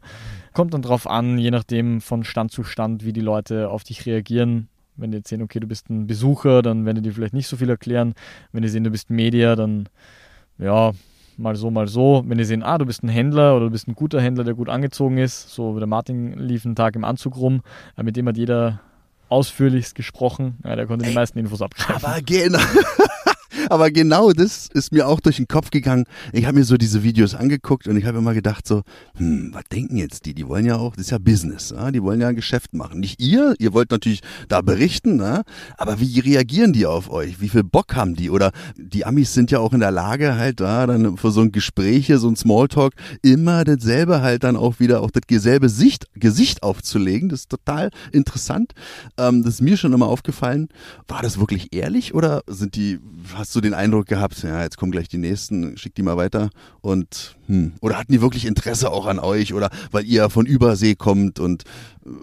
Kommt 0.54 0.74
dann 0.74 0.84
drauf 0.84 1.08
an, 1.08 1.40
je 1.40 1.52
nachdem 1.52 2.02
von 2.02 2.24
Stand 2.24 2.52
zu 2.52 2.64
Stand, 2.64 3.06
wie 3.06 3.14
die 3.14 3.22
Leute 3.22 3.70
auf 3.70 3.84
dich 3.84 4.06
reagieren. 4.06 4.70
Wenn 4.98 5.12
die 5.12 5.18
jetzt 5.18 5.30
sehen, 5.30 5.42
okay, 5.42 5.60
du 5.60 5.68
bist 5.68 5.90
ein 5.90 6.08
Besucher, 6.08 6.62
dann 6.62 6.86
werden 6.86 6.98
die 6.98 7.10
dir 7.10 7.14
vielleicht 7.14 7.34
nicht 7.34 7.48
so 7.48 7.58
viel 7.58 7.70
erklären. 7.70 8.14
Wenn 8.52 8.64
die 8.64 8.70
sehen, 8.70 8.84
du 8.84 8.90
bist 8.90 9.10
Media, 9.10 9.56
dann 9.56 9.88
ja, 10.58 10.92
mal 11.38 11.56
so, 11.56 11.72
mal 11.72 11.88
so. 11.88 12.24
Wenn 12.28 12.38
die 12.38 12.44
sehen, 12.44 12.64
ah, 12.64 12.78
du 12.78 12.86
bist 12.86 13.04
ein 13.04 13.10
Händler 13.10 13.56
oder 13.56 13.66
du 13.66 13.72
bist 13.72 13.88
ein 13.88 13.96
guter 13.96 14.22
Händler, 14.22 14.44
der 14.44 14.54
gut 14.54 14.70
angezogen 14.70 15.18
ist, 15.18 15.50
so 15.50 15.76
wie 15.76 15.80
der 15.80 15.88
Martin 15.88 16.34
lief 16.38 16.66
einen 16.66 16.76
Tag 16.76 16.96
im 16.96 17.04
Anzug 17.04 17.38
rum, 17.38 17.62
äh, 17.96 18.04
mit 18.04 18.18
dem 18.18 18.28
hat 18.28 18.38
jeder 18.38 18.82
ausführlichst 19.30 19.96
gesprochen. 19.96 20.58
Ja, 20.64 20.76
der 20.76 20.88
konnte 20.88 21.06
Ey, 21.06 21.12
die 21.12 21.16
meisten 21.16 21.38
Infos 21.38 21.62
abgreifen. 21.62 22.06
Aber 22.06 22.22
genau. 22.22 22.60
Aber 23.70 23.92
genau 23.92 24.32
das 24.32 24.70
ist 24.74 24.92
mir 24.92 25.08
auch 25.08 25.20
durch 25.20 25.38
den 25.38 25.48
Kopf 25.48 25.70
gegangen. 25.70 26.06
Ich 26.34 26.46
habe 26.46 26.58
mir 26.58 26.64
so 26.64 26.78
diese 26.78 27.04
Videos 27.04 27.36
angeguckt 27.36 27.88
und 27.88 27.98
ich 27.98 28.06
habe 28.06 28.18
immer 28.18 28.34
gedacht 28.34 28.68
so, 28.68 28.84
hm, 29.18 29.52
was 29.54 29.64
denken 29.72 29.98
jetzt 29.98 30.26
die? 30.26 30.34
Die 30.34 30.48
wollen 30.48 30.66
ja 30.66 30.78
auch, 30.78 30.96
das 30.96 31.06
ist 31.06 31.12
ja 31.12 31.18
Business, 31.18 31.72
ja? 31.72 31.92
die 31.92 32.02
wollen 32.02 32.22
ja 32.22 32.30
ein 32.30 32.36
Geschäft 32.36 32.74
machen. 32.74 33.00
Nicht 33.00 33.22
ihr, 33.22 33.56
ihr 33.60 33.74
wollt 33.74 33.92
natürlich 33.92 34.22
da 34.48 34.62
berichten, 34.62 35.20
ja? 35.20 35.44
aber 35.78 36.00
wie 36.00 36.20
reagieren 36.20 36.74
die 36.74 36.86
auf 36.86 37.10
euch? 37.10 37.42
Wie 37.42 37.50
viel 37.50 37.64
Bock 37.64 37.96
haben 37.96 38.16
die? 38.16 38.30
Oder 38.30 38.52
die 38.78 39.06
Amis 39.06 39.34
sind 39.34 39.52
ja 39.52 39.60
auch 39.60 39.74
in 39.74 39.80
der 39.80 39.92
Lage 39.92 40.36
halt 40.36 40.60
da 40.60 40.88
dann 40.88 41.18
für 41.18 41.32
so 41.32 41.42
ein 41.42 41.52
Gespräch, 41.52 42.12
so 42.16 42.30
ein 42.30 42.36
Smalltalk, 42.36 42.94
immer 43.22 43.64
dasselbe 43.64 44.22
halt 44.22 44.44
dann 44.44 44.56
auch 44.56 44.80
wieder 44.80 45.02
auch 45.02 45.12
das 45.12 45.24
selbe 45.42 45.70
Sicht, 45.70 46.08
Gesicht 46.16 46.64
aufzulegen. 46.64 47.30
Das 47.30 47.42
ist 47.42 47.50
total 47.50 47.90
interessant. 48.12 48.74
Ähm, 49.18 49.44
das 49.44 49.56
ist 49.56 49.62
mir 49.62 49.78
schon 49.78 49.94
immer 49.94 50.08
aufgefallen. 50.08 50.70
War 51.08 51.22
das 51.22 51.40
wirklich 51.40 51.74
ehrlich 51.74 52.14
oder 52.14 52.44
sind 52.48 52.76
die, 52.76 53.00
hast 53.36 53.56
du 53.56 53.57
den 53.62 53.74
Eindruck 53.74 54.08
gehabt, 54.08 54.44
ja, 54.44 54.64
jetzt 54.64 54.78
kommen 54.78 54.92
gleich 54.92 55.08
die 55.08 55.18
nächsten, 55.18 55.78
schick 55.78 55.96
die 55.96 56.04
mal 56.04 56.18
weiter 56.18 56.50
und 56.82 57.38
hm, 57.48 57.74
oder 57.82 57.98
hatten 57.98 58.12
die 58.12 58.22
wirklich 58.22 58.46
Interesse 58.46 58.92
auch 58.92 59.06
an 59.06 59.20
euch 59.20 59.54
oder 59.54 59.70
weil 59.92 60.06
ihr 60.06 60.30
von 60.30 60.46
Übersee 60.46 60.96
kommt 60.96 61.40
und 61.40 61.64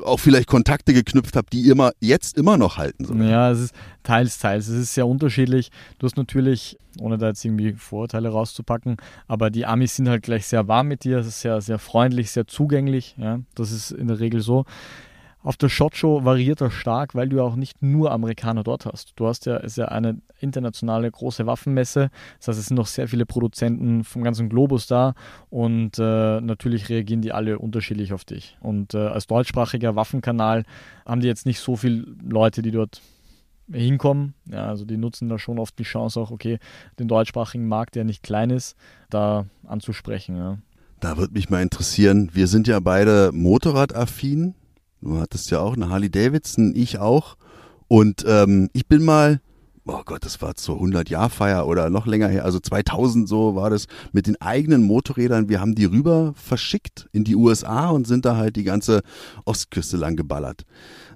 auch 0.05 0.19
vielleicht 0.19 0.49
Kontakte 0.49 0.95
geknüpft 0.95 1.37
habt, 1.37 1.53
die 1.53 1.63
ihr 1.63 1.73
immer, 1.73 1.93
jetzt 2.01 2.37
immer 2.37 2.57
noch 2.57 2.79
halten? 2.79 3.05
So. 3.05 3.15
Ja, 3.15 3.51
es 3.51 3.61
ist 3.61 3.75
teils, 4.03 4.39
teils. 4.39 4.69
Es 4.69 4.79
ist 4.79 4.95
sehr 4.95 5.07
unterschiedlich. 5.07 5.71
Du 5.99 6.07
hast 6.07 6.17
natürlich, 6.17 6.79
ohne 7.01 7.19
da 7.19 7.29
jetzt 7.29 7.45
irgendwie 7.45 7.73
Vorurteile 7.75 8.29
rauszupacken, 8.29 8.97
aber 9.29 9.51
die 9.51 9.67
Amis 9.67 9.97
sind 9.97 10.09
halt 10.09 10.23
gleich 10.23 10.47
sehr 10.47 10.69
warm 10.69 10.89
mit 10.89 11.05
dir. 11.05 11.23
Sehr, 11.23 11.61
sehr 11.61 11.79
freundlich, 11.79 12.31
sehr 12.31 12.47
zugänglich. 12.47 13.15
Ja, 13.19 13.41
das 13.55 13.73
ist 13.73 13.91
in 13.91 14.09
der 14.09 14.21
Regel 14.21 14.41
so. 14.41 14.65
Auf 15.45 15.59
der 15.59 15.69
Shot 15.69 15.95
Show 15.95 16.25
variiert 16.25 16.63
er 16.63 16.71
stark, 16.71 17.15
weil 17.15 17.29
du 17.29 17.37
ja 17.37 17.43
auch 17.43 17.55
nicht 17.55 17.83
nur 17.83 18.11
Amerikaner 18.13 18.65
dort 18.65 18.87
hast. 18.87 19.13
Du 19.17 19.27
hast 19.27 19.45
ja, 19.45 19.59
ist 19.59 19.77
ja 19.77 19.85
eine 19.89 20.23
internationale 20.41 21.11
große 21.11 21.45
Waffenmesse. 21.45 22.11
Das 22.39 22.49
heißt, 22.49 22.59
es 22.61 22.67
sind 22.69 22.79
noch 22.79 22.87
sehr 22.87 23.09
viele 23.09 23.27
Produzenten 23.27 24.05
vom 24.05 24.25
ganzen 24.25 24.49
Globus 24.49 24.87
da 24.87 25.13
und 25.51 25.99
äh, 25.99 26.41
natürlich 26.41 26.89
reagieren 26.89 27.21
die 27.21 27.33
alle 27.33 27.59
unterschiedlich 27.59 28.15
auf 28.15 28.25
dich. 28.25 28.57
Und 28.63 28.95
äh, 28.95 29.07
als 29.07 29.27
deutschsprachiger 29.27 29.95
Waffenkanal 29.95 30.65
haben 31.05 31.21
die 31.21 31.29
jetzt 31.29 31.45
nicht 31.45 31.61
so 31.61 31.77
viele 31.77 32.07
Leute, 32.27 32.63
die 32.63 32.71
dort 32.71 33.03
hinkommen. 33.71 34.33
Ja, 34.47 34.69
also 34.69 34.87
die 34.87 34.97
nutzen 34.97 35.29
da 35.29 35.39
schon 35.39 35.59
oft 35.59 35.79
die 35.79 35.85
Chance 35.85 36.21
auch, 36.21 36.31
okay, 36.31 36.59
den 36.99 37.07
deutschsprachigen 37.07 37.69
Markt, 37.69 37.97
der 37.97 38.05
nicht 38.05 38.23
klein 38.23 38.49
ist, 38.49 38.77
da 39.11 39.45
anzusprechen. 39.67 40.37
Ja. 40.37 40.57
Da 41.01 41.19
würde 41.19 41.35
mich 41.35 41.51
mal 41.51 41.61
interessieren, 41.61 42.31
wir 42.33 42.47
sind 42.47 42.67
ja 42.67 42.81
beide 42.81 43.31
motorradaffin 43.35 44.55
Du 45.05 45.19
hattest 45.19 45.51
ja 45.51 45.61
auch 45.61 45.75
eine 45.75 45.91
Harley 45.91 46.11
Davidson, 46.11 46.73
ich 46.75 46.99
auch. 46.99 47.37
Und 47.89 48.25
ähm, 48.27 48.71
ich 48.73 48.89
bin 48.89 49.05
mal, 49.05 49.43
oh 49.85 50.01
Gott, 50.03 50.25
das 50.25 50.41
war 50.41 50.55
zur 50.55 50.81
100-Jahr-Feier 50.81 51.67
oder 51.67 51.91
noch 51.91 52.07
länger 52.07 52.29
her, 52.29 52.47
also 52.47 52.59
2000 52.59 53.29
so 53.29 53.55
war 53.55 53.69
das, 53.69 53.87
mit 54.13 54.27
den 54.27 54.41
eigenen 54.41 54.83
Motorrädern. 54.83 55.51
Wir 55.51 55.61
haben 55.61 55.75
die 55.75 55.85
rüber 55.85 56.33
verschickt 56.37 57.07
in 57.13 57.25
die 57.25 57.37
USA 57.37 57.91
und 57.91 58.07
sind 58.07 58.25
da 58.25 58.37
halt 58.37 58.57
die 58.57 58.65
ganze 58.65 59.03
Ostküste 59.45 59.99
lang 59.99 60.17
geballert 60.17 60.65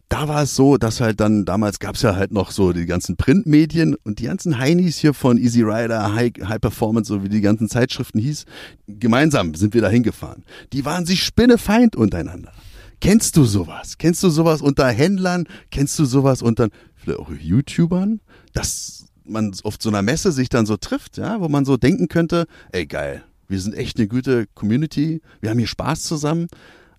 da 0.09 0.27
war 0.27 0.43
es 0.43 0.57
so, 0.57 0.79
dass 0.79 1.01
halt 1.01 1.21
dann, 1.21 1.45
damals 1.45 1.81
gab 1.81 1.97
es 1.97 2.03
ja 2.03 2.17
halt 2.17 2.33
noch 2.33 2.51
so 2.51 2.73
die 2.73 2.87
ganzen 2.87 3.17
Printmedien 3.17 3.95
und 4.05 4.21
die 4.21 4.25
ganzen 4.25 4.59
Heinis 4.59 4.97
hier 4.97 5.13
von 5.13 5.37
Easy 5.37 5.63
Rider, 5.63 6.15
High, 6.15 6.33
High 6.45 6.61
Performance, 6.61 7.13
so 7.13 7.23
wie 7.23 7.29
die 7.29 7.43
ganzen 7.43 7.69
Zeitschriften 7.69 8.19
hieß, 8.19 8.47
gemeinsam 8.87 9.55
sind 9.55 9.75
wir 9.75 9.83
da 9.83 9.89
hingefahren. 9.91 10.45
Die 10.73 10.87
waren 10.87 11.05
sich 11.05 11.23
spinnefeind 11.23 11.95
untereinander. 11.95 12.53
Kennst 13.01 13.37
du 13.37 13.45
sowas? 13.45 13.99
Kennst 13.99 14.23
du 14.23 14.31
sowas 14.31 14.61
unter 14.61 14.89
Händlern? 14.89 15.47
Kennst 15.71 15.99
du 15.99 16.05
sowas 16.05 16.43
unter 16.43 16.69
vielleicht 16.97 17.21
auch 17.21 17.31
YouTubern? 17.31 18.21
Dass 18.53 19.07
man 19.25 19.55
auf 19.63 19.77
so 19.79 19.89
einer 19.89 20.03
Messe 20.03 20.33
sich 20.33 20.49
dann 20.49 20.67
so 20.67 20.77
trifft, 20.77 21.17
ja, 21.17 21.41
wo 21.41 21.49
man 21.49 21.65
so 21.65 21.77
denken 21.77 22.09
könnte, 22.09 22.47
ey 22.73 22.87
geil, 22.87 23.23
wir 23.47 23.61
sind 23.61 23.75
echt 23.75 23.99
eine 23.99 24.09
gute 24.09 24.47
Community, 24.55 25.21
wir 25.41 25.51
haben 25.51 25.59
hier 25.59 25.67
Spaß 25.67 26.03
zusammen, 26.03 26.49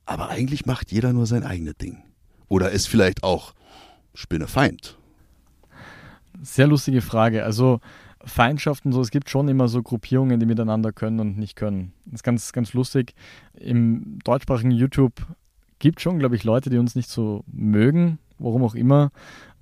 aber 0.05 0.29
eigentlich 0.29 0.65
macht 0.65 0.91
jeder 0.91 1.13
nur 1.13 1.25
sein 1.25 1.43
eigenes 1.43 1.77
Ding. 1.77 2.03
Oder 2.47 2.71
ist 2.71 2.87
vielleicht 2.87 3.23
auch 3.23 3.53
Spinne 4.13 4.47
Feind? 4.47 4.97
Sehr 6.41 6.67
lustige 6.67 7.01
Frage. 7.01 7.43
Also 7.43 7.79
Feindschaften 8.23 8.91
so, 8.91 9.01
es 9.01 9.11
gibt 9.11 9.29
schon 9.29 9.47
immer 9.47 9.67
so 9.67 9.81
Gruppierungen, 9.81 10.39
die 10.39 10.45
miteinander 10.45 10.91
können 10.91 11.19
und 11.19 11.37
nicht 11.37 11.55
können. 11.55 11.93
Das 12.05 12.15
ist 12.15 12.23
ganz, 12.23 12.51
ganz 12.51 12.73
lustig. 12.73 13.13
Im 13.53 14.19
deutschsprachigen 14.23 14.71
YouTube 14.71 15.13
gibt 15.79 16.01
schon, 16.01 16.19
glaube 16.19 16.35
ich, 16.35 16.43
Leute, 16.43 16.69
die 16.69 16.77
uns 16.77 16.95
nicht 16.95 17.09
so 17.09 17.43
mögen, 17.51 18.19
warum 18.37 18.63
auch 18.63 18.75
immer. 18.75 19.11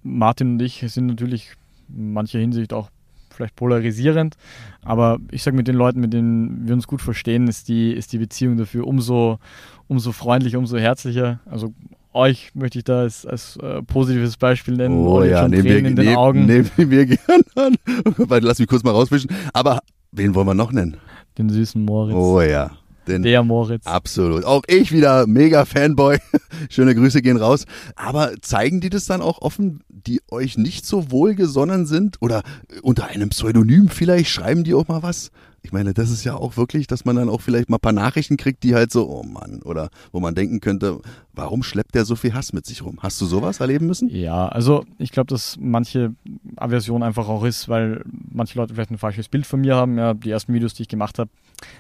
Martin 0.03 0.53
und 0.53 0.61
ich 0.61 0.83
sind 0.87 1.07
natürlich 1.07 1.51
in 1.95 2.13
mancher 2.13 2.39
Hinsicht 2.39 2.73
auch 2.73 2.89
vielleicht 3.29 3.55
polarisierend, 3.55 4.35
aber 4.83 5.19
ich 5.31 5.43
sage 5.43 5.55
mit 5.55 5.67
den 5.67 5.75
Leuten, 5.75 5.99
mit 5.99 6.11
denen 6.11 6.67
wir 6.67 6.73
uns 6.73 6.87
gut 6.87 7.01
verstehen, 7.01 7.47
ist 7.47 7.67
die, 7.67 7.91
ist 7.91 8.11
die 8.11 8.17
Beziehung 8.17 8.57
dafür 8.57 8.87
umso, 8.87 9.37
umso 9.87 10.11
freundlicher, 10.11 10.57
umso 10.57 10.77
herzlicher. 10.77 11.39
Also 11.45 11.73
euch 12.13 12.49
möchte 12.55 12.79
ich 12.79 12.83
da 12.83 13.01
als, 13.01 13.25
als 13.25 13.57
äh, 13.57 13.83
positives 13.83 14.37
Beispiel 14.37 14.75
nennen. 14.75 14.97
Oh 14.97 15.23
ja, 15.23 15.41
schon 15.41 15.51
nehmen 15.51 15.63
wir, 15.65 15.77
in 15.77 15.95
den 15.95 16.05
nehm, 16.05 16.17
Augen. 16.17 16.45
Nehmen 16.45 16.69
wir 16.77 17.05
gerne 17.05 17.43
an. 17.55 17.75
Lass 18.41 18.57
mich 18.59 18.67
kurz 18.67 18.83
mal 18.83 18.91
rauswischen. 18.91 19.29
Aber 19.53 19.79
wen 20.11 20.33
wollen 20.33 20.47
wir 20.47 20.55
noch 20.55 20.71
nennen? 20.71 20.97
Den 21.37 21.49
süßen 21.49 21.83
Moritz. 21.85 22.15
Oh 22.15 22.41
ja. 22.41 22.71
Den, 23.07 23.23
der 23.23 23.43
Moritz. 23.43 23.85
Absolut. 23.85 24.43
Auch 24.43 24.63
ich 24.67 24.91
wieder 24.91 25.27
mega 25.27 25.65
Fanboy. 25.65 26.17
Schöne 26.69 26.95
Grüße 26.95 27.21
gehen 27.21 27.37
raus. 27.37 27.65
Aber 27.95 28.33
zeigen 28.41 28.81
die 28.81 28.89
das 28.89 29.05
dann 29.05 29.21
auch 29.21 29.41
offen, 29.41 29.81
die 29.89 30.21
euch 30.29 30.57
nicht 30.57 30.85
so 30.85 31.11
wohlgesonnen 31.11 31.85
sind? 31.85 32.17
Oder 32.21 32.43
unter 32.81 33.07
einem 33.07 33.29
Pseudonym 33.29 33.89
vielleicht 33.89 34.29
schreiben 34.29 34.63
die 34.63 34.73
auch 34.73 34.87
mal 34.87 35.03
was? 35.03 35.31
Ich 35.63 35.71
meine, 35.73 35.93
das 35.93 36.09
ist 36.09 36.23
ja 36.23 36.35
auch 36.35 36.55
wirklich, 36.55 36.87
dass 36.87 37.03
man 37.03 37.15
dann 37.15 37.29
auch 37.29 37.41
vielleicht 37.41 37.69
mal 37.69 37.77
ein 37.77 37.81
paar 37.81 37.91
Nachrichten 37.91 38.37
kriegt, 38.37 38.63
die 38.63 38.73
halt 38.73 38.91
so, 38.91 39.09
oh 39.09 39.23
Mann, 39.23 39.61
oder 39.63 39.89
wo 40.11 40.19
man 40.19 40.33
denken 40.33 40.61
könnte, 40.61 41.01
warum 41.33 41.61
schleppt 41.63 41.95
der 41.95 42.05
so 42.05 42.15
viel 42.15 42.33
Hass 42.33 42.53
mit 42.53 42.65
sich 42.65 42.83
rum? 42.83 42.99
Hast 43.01 43.19
du 43.19 43.25
sowas 43.25 43.59
erleben 43.59 43.87
müssen? 43.87 44.09
Ja, 44.09 44.47
also 44.47 44.85
ich 44.97 45.11
glaube, 45.11 45.27
dass 45.27 45.57
manche 45.59 46.13
Aversion 46.55 47.03
einfach 47.03 47.27
auch 47.27 47.43
ist, 47.43 47.67
weil 47.67 48.03
manche 48.31 48.57
Leute 48.57 48.73
vielleicht 48.75 48.91
ein 48.91 48.97
falsches 48.97 49.27
Bild 49.27 49.45
von 49.45 49.61
mir 49.61 49.75
haben. 49.75 49.97
Ja, 49.97 50.13
die 50.13 50.31
ersten 50.31 50.53
Videos, 50.53 50.73
die 50.73 50.83
ich 50.83 50.89
gemacht 50.89 51.19
habe, 51.19 51.29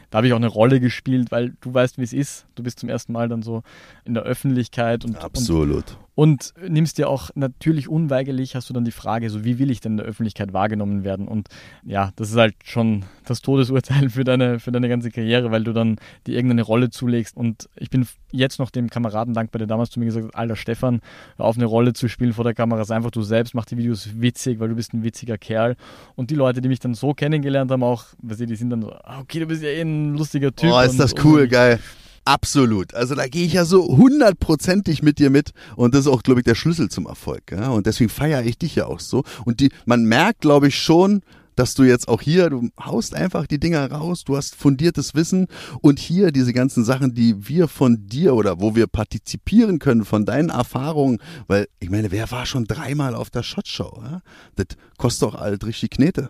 da 0.09 0.17
habe 0.17 0.27
ich 0.27 0.33
auch 0.33 0.37
eine 0.37 0.47
Rolle 0.47 0.79
gespielt, 0.79 1.31
weil 1.31 1.53
du 1.61 1.73
weißt, 1.73 1.97
wie 1.97 2.03
es 2.03 2.13
ist. 2.13 2.45
Du 2.55 2.63
bist 2.63 2.79
zum 2.79 2.89
ersten 2.89 3.13
Mal 3.13 3.29
dann 3.29 3.41
so 3.41 3.63
in 4.05 4.13
der 4.13 4.23
Öffentlichkeit 4.23 5.05
und, 5.05 5.23
Absolut. 5.23 5.91
Und, 5.91 5.97
und 6.17 6.55
nimmst 6.67 6.97
dir 6.97 7.09
auch 7.09 7.29
natürlich 7.35 7.87
unweigerlich, 7.87 8.55
hast 8.55 8.67
du 8.71 8.73
dann 8.73 8.83
die 8.83 8.91
Frage, 8.91 9.29
so 9.29 9.45
wie 9.45 9.59
will 9.59 9.69
ich 9.69 9.81
denn 9.81 9.91
in 9.91 9.97
der 9.97 10.07
Öffentlichkeit 10.07 10.51
wahrgenommen 10.51 11.03
werden? 11.03 11.27
Und 11.27 11.47
ja, 11.85 12.11
das 12.15 12.31
ist 12.31 12.37
halt 12.37 12.55
schon 12.63 13.05
das 13.25 13.41
Todesurteil 13.43 14.09
für 14.09 14.23
deine, 14.23 14.59
für 14.59 14.71
deine 14.71 14.89
ganze 14.89 15.11
Karriere, 15.11 15.51
weil 15.51 15.63
du 15.63 15.73
dann 15.73 15.97
dir 16.25 16.33
irgendeine 16.33 16.63
Rolle 16.63 16.89
zulegst. 16.89 17.37
Und 17.37 17.69
ich 17.75 17.91
bin 17.91 18.07
jetzt 18.31 18.57
noch 18.57 18.71
dem 18.71 18.89
Kameraden 18.89 19.35
dankbar, 19.35 19.59
der 19.59 19.67
damals 19.67 19.91
zu 19.91 19.99
mir 19.99 20.07
gesagt 20.07 20.25
hat, 20.25 20.35
alter 20.35 20.55
Stefan, 20.55 21.01
auf 21.37 21.55
eine 21.55 21.65
Rolle 21.65 21.93
zu 21.93 22.07
spielen 22.07 22.33
vor 22.33 22.43
der 22.43 22.55
Kamera, 22.55 22.81
ist 22.81 22.89
einfach 22.89 23.11
du 23.11 23.21
selbst, 23.21 23.53
mach 23.53 23.65
die 23.65 23.77
Videos 23.77 24.09
witzig, 24.19 24.59
weil 24.59 24.69
du 24.69 24.75
bist 24.75 24.95
ein 24.95 25.03
witziger 25.03 25.37
Kerl. 25.37 25.75
Und 26.15 26.31
die 26.31 26.35
Leute, 26.35 26.61
die 26.61 26.67
mich 26.67 26.79
dann 26.79 26.95
so 26.95 27.13
kennengelernt 27.13 27.69
haben, 27.69 27.83
auch, 27.83 28.05
weißt 28.23 28.39
du, 28.39 28.47
die 28.47 28.55
sind 28.55 28.71
dann 28.71 28.81
so, 28.81 28.91
ah, 28.91 29.19
okay, 29.19 29.39
du 29.39 29.45
bist 29.45 29.61
ja 29.61 29.69
eh 29.69 29.81
ein 29.81 30.15
lustiger 30.15 30.51
Typ. 30.51 30.71
Oh, 30.71 30.79
ist 30.79 30.99
das 30.99 31.13
cool, 31.23 31.43
und, 31.43 31.49
geil. 31.49 31.79
Absolut. 32.27 32.93
Also 32.93 33.15
da 33.15 33.25
gehe 33.27 33.45
ich 33.45 33.53
ja 33.53 33.63
so 33.63 33.87
hundertprozentig 33.87 35.01
mit 35.01 35.17
dir 35.17 35.29
mit 35.29 35.51
und 35.77 35.95
das 35.95 36.01
ist 36.01 36.07
auch, 36.07 36.23
glaube 36.23 36.41
ich, 36.41 36.43
der 36.43 36.55
Schlüssel 36.55 36.89
zum 36.89 37.05
Erfolg. 37.05 37.51
Ja? 37.51 37.69
Und 37.69 37.87
deswegen 37.87 38.09
feiere 38.09 38.43
ich 38.43 38.57
dich 38.57 38.75
ja 38.75 38.85
auch 38.87 38.99
so. 38.99 39.23
Und 39.45 39.61
die, 39.61 39.69
man 39.85 40.03
merkt, 40.03 40.41
glaube 40.41 40.67
ich, 40.67 40.77
schon, 40.77 41.21
dass 41.55 41.73
du 41.73 41.83
jetzt 41.83 42.09
auch 42.09 42.21
hier, 42.21 42.49
du 42.49 42.69
haust 42.77 43.15
einfach 43.15 43.47
die 43.47 43.61
Dinger 43.61 43.89
raus, 43.89 44.25
du 44.25 44.35
hast 44.35 44.55
fundiertes 44.55 45.15
Wissen 45.15 45.47
und 45.79 45.99
hier 45.99 46.31
diese 46.31 46.51
ganzen 46.51 46.83
Sachen, 46.83 47.13
die 47.13 47.47
wir 47.47 47.69
von 47.69 48.07
dir 48.07 48.35
oder 48.35 48.59
wo 48.59 48.75
wir 48.75 48.87
partizipieren 48.87 49.79
können 49.79 50.03
von 50.03 50.25
deinen 50.25 50.49
Erfahrungen, 50.49 51.19
weil 51.47 51.69
ich 51.79 51.89
meine, 51.89 52.11
wer 52.11 52.29
war 52.29 52.45
schon 52.45 52.65
dreimal 52.65 53.15
auf 53.15 53.29
der 53.29 53.43
Shotshow? 53.43 54.01
Ja? 54.03 54.21
Das 54.57 54.67
kostet 54.97 55.29
doch 55.29 55.35
alt 55.35 55.65
richtig 55.65 55.91
Knete. 55.91 56.29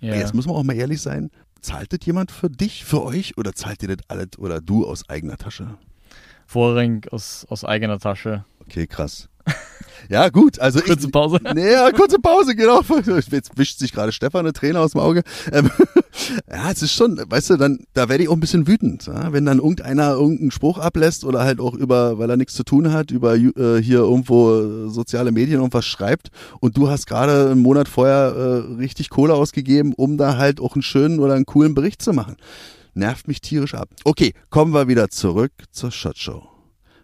Ja. 0.00 0.14
Jetzt 0.14 0.34
muss 0.34 0.46
man 0.46 0.54
auch 0.54 0.62
mal 0.62 0.76
ehrlich 0.76 1.02
sein, 1.02 1.30
Zahlt 1.60 1.92
das 1.92 2.00
jemand 2.04 2.30
für 2.30 2.50
dich, 2.50 2.84
für 2.84 3.02
euch 3.02 3.36
oder 3.36 3.52
zahlt 3.52 3.82
ihr 3.82 3.96
das 3.96 4.08
alles 4.08 4.38
oder 4.38 4.60
du 4.60 4.86
aus 4.86 5.08
eigener 5.08 5.36
Tasche? 5.36 5.76
Vorrangig 6.46 7.12
aus, 7.12 7.46
aus 7.48 7.64
eigener 7.64 7.98
Tasche. 7.98 8.44
Okay, 8.60 8.86
krass. 8.86 9.28
Ja, 10.08 10.30
gut. 10.30 10.58
Also 10.58 10.80
kurze 10.80 11.06
ich, 11.06 11.12
Pause. 11.12 11.38
Nee, 11.54 11.72
ja, 11.72 11.90
kurze 11.92 12.18
Pause, 12.18 12.54
genau. 12.54 12.80
Jetzt 13.30 13.58
wischt 13.58 13.78
sich 13.78 13.92
gerade 13.92 14.12
Stefan 14.12 14.40
eine 14.40 14.52
Träne 14.52 14.80
aus 14.80 14.92
dem 14.92 15.00
Auge. 15.00 15.22
Ähm, 15.52 15.70
ja, 16.50 16.70
es 16.70 16.82
ist 16.82 16.92
schon, 16.92 17.20
weißt 17.28 17.50
du, 17.50 17.56
dann, 17.56 17.80
da 17.92 18.08
werde 18.08 18.22
ich 18.22 18.28
auch 18.28 18.34
ein 18.34 18.40
bisschen 18.40 18.66
wütend, 18.66 19.06
ja? 19.06 19.32
wenn 19.32 19.44
dann 19.44 19.58
irgendeiner 19.58 20.12
irgendeinen 20.12 20.50
Spruch 20.50 20.78
ablässt 20.78 21.24
oder 21.24 21.40
halt 21.40 21.60
auch 21.60 21.74
über, 21.74 22.18
weil 22.18 22.30
er 22.30 22.36
nichts 22.36 22.54
zu 22.54 22.64
tun 22.64 22.92
hat, 22.92 23.10
über 23.10 23.36
äh, 23.36 23.82
hier 23.82 23.98
irgendwo 23.98 24.88
soziale 24.88 25.32
Medien 25.32 25.58
irgendwas 25.58 25.86
schreibt 25.86 26.30
und 26.60 26.76
du 26.76 26.88
hast 26.88 27.06
gerade 27.06 27.50
einen 27.50 27.60
Monat 27.60 27.88
vorher 27.88 28.34
äh, 28.34 28.74
richtig 28.76 29.10
Kohle 29.10 29.34
ausgegeben, 29.34 29.92
um 29.94 30.16
da 30.16 30.36
halt 30.38 30.60
auch 30.60 30.74
einen 30.74 30.82
schönen 30.82 31.20
oder 31.20 31.34
einen 31.34 31.46
coolen 31.46 31.74
Bericht 31.74 32.00
zu 32.00 32.12
machen. 32.12 32.36
Nervt 32.94 33.28
mich 33.28 33.40
tierisch 33.40 33.74
ab. 33.74 33.88
Okay, 34.04 34.32
kommen 34.50 34.72
wir 34.72 34.88
wieder 34.88 35.10
zurück 35.10 35.52
zur 35.70 35.90
Shot 35.90 36.18
Show. 36.18 36.57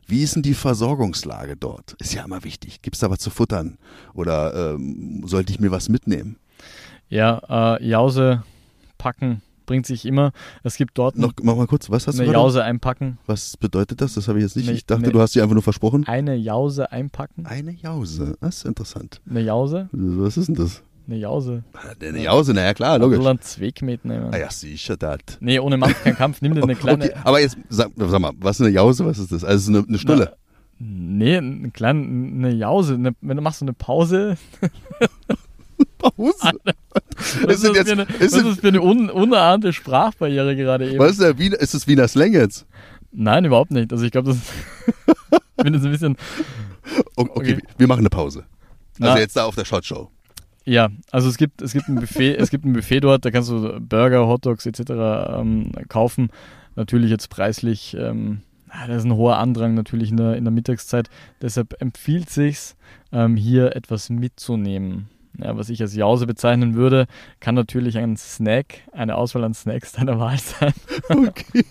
Wie 0.07 0.23
ist 0.23 0.37
denn 0.37 0.43
die 0.43 0.55
Versorgungslage 0.55 1.57
dort? 1.57 1.95
Ist 1.99 2.15
ja 2.15 2.25
immer 2.25 2.45
wichtig. 2.45 2.83
Gibt 2.83 2.97
es 2.97 3.01
da 3.01 3.11
was 3.11 3.19
zu 3.19 3.31
futtern? 3.31 3.79
Oder 4.13 4.75
ähm, 4.75 5.23
sollte 5.27 5.53
ich 5.53 5.61
mir 5.61 5.71
was 5.71 5.89
mitnehmen? 5.89 6.37
Ja, 7.09 7.77
äh, 7.79 7.87
Jause 7.87 8.43
packen 8.99 9.43
bringt 9.67 9.87
sich 9.87 10.05
immer. 10.07 10.33
Es 10.63 10.77
gibt 10.77 10.97
dort 10.99 11.17
noch 11.17 11.33
mach 11.43 11.57
mal 11.57 11.67
kurz, 11.67 11.91
was 11.91 12.07
hast 12.07 12.19
eine 12.19 12.27
du 12.27 12.33
Jause 12.33 12.63
einpacken. 12.65 13.19
Was 13.27 13.57
bedeutet 13.57 14.01
das? 14.01 14.15
Das 14.15 14.29
habe 14.29 14.39
ich 14.39 14.45
jetzt 14.45 14.57
nicht. 14.57 14.69
Eine, 14.69 14.77
ich 14.77 14.87
dachte, 14.87 15.05
eine, 15.05 15.13
du 15.13 15.21
hast 15.21 15.33
sie 15.33 15.43
einfach 15.43 15.55
nur 15.55 15.63
versprochen. 15.63 16.07
Eine 16.07 16.35
Jause 16.35 16.93
einpacken. 16.93 17.47
Eine 17.47 17.73
Jause, 17.73 18.37
das 18.41 18.59
ist 18.59 18.67
interessant. 18.67 19.21
Eine 19.29 19.41
Jause? 19.41 19.89
Was 19.93 20.37
ist 20.37 20.49
denn 20.49 20.57
das? 20.57 20.83
Eine 21.07 21.19
Jause. 21.19 21.65
Eine 22.01 22.23
Jause, 22.23 22.55
naja 22.55 22.73
klar, 22.73 22.99
logisch. 22.99 23.19
Oder 23.19 23.31
einen 23.31 23.41
Zweck 23.43 23.83
mitnehmen. 23.83 24.31
Ah 24.33 24.39
ja, 24.39 24.51
sicher, 24.51 24.97
das. 24.97 25.19
Nee, 25.41 25.59
ohne 25.59 25.77
Macht 25.77 26.03
kein 26.03 26.17
Kampf, 26.17 26.41
nimm 26.41 26.55
dir 26.55 26.63
eine 26.63 26.77
kleine. 26.77 27.05
Okay, 27.05 27.15
aber 27.25 27.41
jetzt, 27.41 27.59
sag, 27.69 27.91
sag, 27.97 28.21
mal, 28.21 28.33
was 28.39 28.59
ist 28.59 28.67
eine 28.67 28.75
Jause, 28.75 29.05
was 29.05 29.19
ist 29.19 29.31
das? 29.31 29.45
Also 29.45 29.71
eine, 29.71 29.85
eine 29.87 29.99
Stulle? 29.99 30.37
Na, 30.79 30.87
nee, 30.89 31.37
eine 31.37 31.71
kleine, 31.71 32.01
eine 32.03 32.55
Jause. 32.55 32.95
Eine, 32.95 33.15
wenn 33.21 33.37
du 33.37 33.43
machst 33.43 33.59
so 33.59 33.67
eine 33.67 33.75
Pause. 33.75 34.39
Pause? 35.99 36.33
was 37.17 37.57
ist, 37.57 37.65
das, 37.65 37.77
jetzt, 37.77 37.91
eine, 37.91 38.03
ist, 38.19 38.35
was 38.35 38.43
ist 38.45 38.61
für 38.61 38.69
eine 38.69 38.81
un, 38.81 39.11
unahnte 39.11 39.75
Sprachbarriere 39.75 40.57
gerade 40.57 40.89
eben? 40.89 40.99
Was 40.99 41.13
ist, 41.13 41.21
der 41.21 41.39
Wiener, 41.39 41.59
ist 41.59 41.75
das 41.75 41.87
Wiener 41.87 42.09
Slang 42.09 42.33
jetzt? 42.33 42.67
Nein, 43.13 43.45
überhaupt 43.45 43.71
nicht. 43.71 43.93
Also 43.93 44.05
ich 44.05 44.11
glaube, 44.11 44.31
das 44.31 44.39
ich 44.39 45.63
finde 45.63 45.79
das 45.79 45.87
ein 45.87 45.93
bisschen... 45.93 46.17
Okay, 47.17 47.31
okay, 47.35 47.59
wir 47.79 47.87
machen 47.87 48.01
eine 48.01 48.11
Pause. 48.11 48.45
Also 49.01 49.15
Na, 49.15 49.19
jetzt 49.19 49.37
da 49.37 49.45
auf 49.45 49.55
der 49.55 49.65
Shot 49.65 49.85
Show. 49.85 50.11
Ja, 50.65 50.89
also 51.11 51.29
es 51.29 51.37
gibt, 51.37 51.61
es 51.61 51.73
gibt 51.73 51.89
ein 51.89 51.97
Buffet, 51.97 52.37
es 52.37 52.51
gibt 52.51 52.65
ein 52.65 52.73
Buffet 52.73 53.01
dort, 53.01 53.25
da 53.25 53.31
kannst 53.31 53.51
du 53.51 53.81
Burger, 53.81 54.27
Hotdogs 54.27 54.65
etc. 54.65 54.81
Ähm, 55.39 55.73
kaufen. 55.89 56.31
Natürlich 56.75 57.11
jetzt 57.11 57.29
preislich, 57.29 57.95
ähm, 57.99 58.41
da 58.69 58.95
ist 58.95 59.05
ein 59.05 59.15
hoher 59.15 59.39
Andrang 59.39 59.75
natürlich 59.75 60.11
in 60.11 60.17
der, 60.17 60.37
in 60.37 60.45
der 60.45 60.53
Mittagszeit. 60.53 61.09
Deshalb 61.43 61.81
empfiehlt 61.81 62.31
sich 62.31 62.75
ähm, 63.13 63.37
hier 63.37 63.77
etwas 63.77 64.11
mitzunehmen. 64.11 65.09
Ja, 65.39 65.57
was 65.57 65.69
ich 65.69 65.83
als 65.83 65.95
Jause 65.95 66.27
bezeichnen 66.27 66.75
würde, 66.75 67.07
kann 67.41 67.55
natürlich 67.55 67.99
ein 67.99 68.17
Snack, 68.17 68.83
eine 68.93 69.17
Auswahl 69.17 69.45
an 69.45 69.55
Snacks 69.55 69.93
deiner 69.93 70.19
Wahl 70.19 70.39
sein. 70.39 70.73
Okay. 71.09 71.65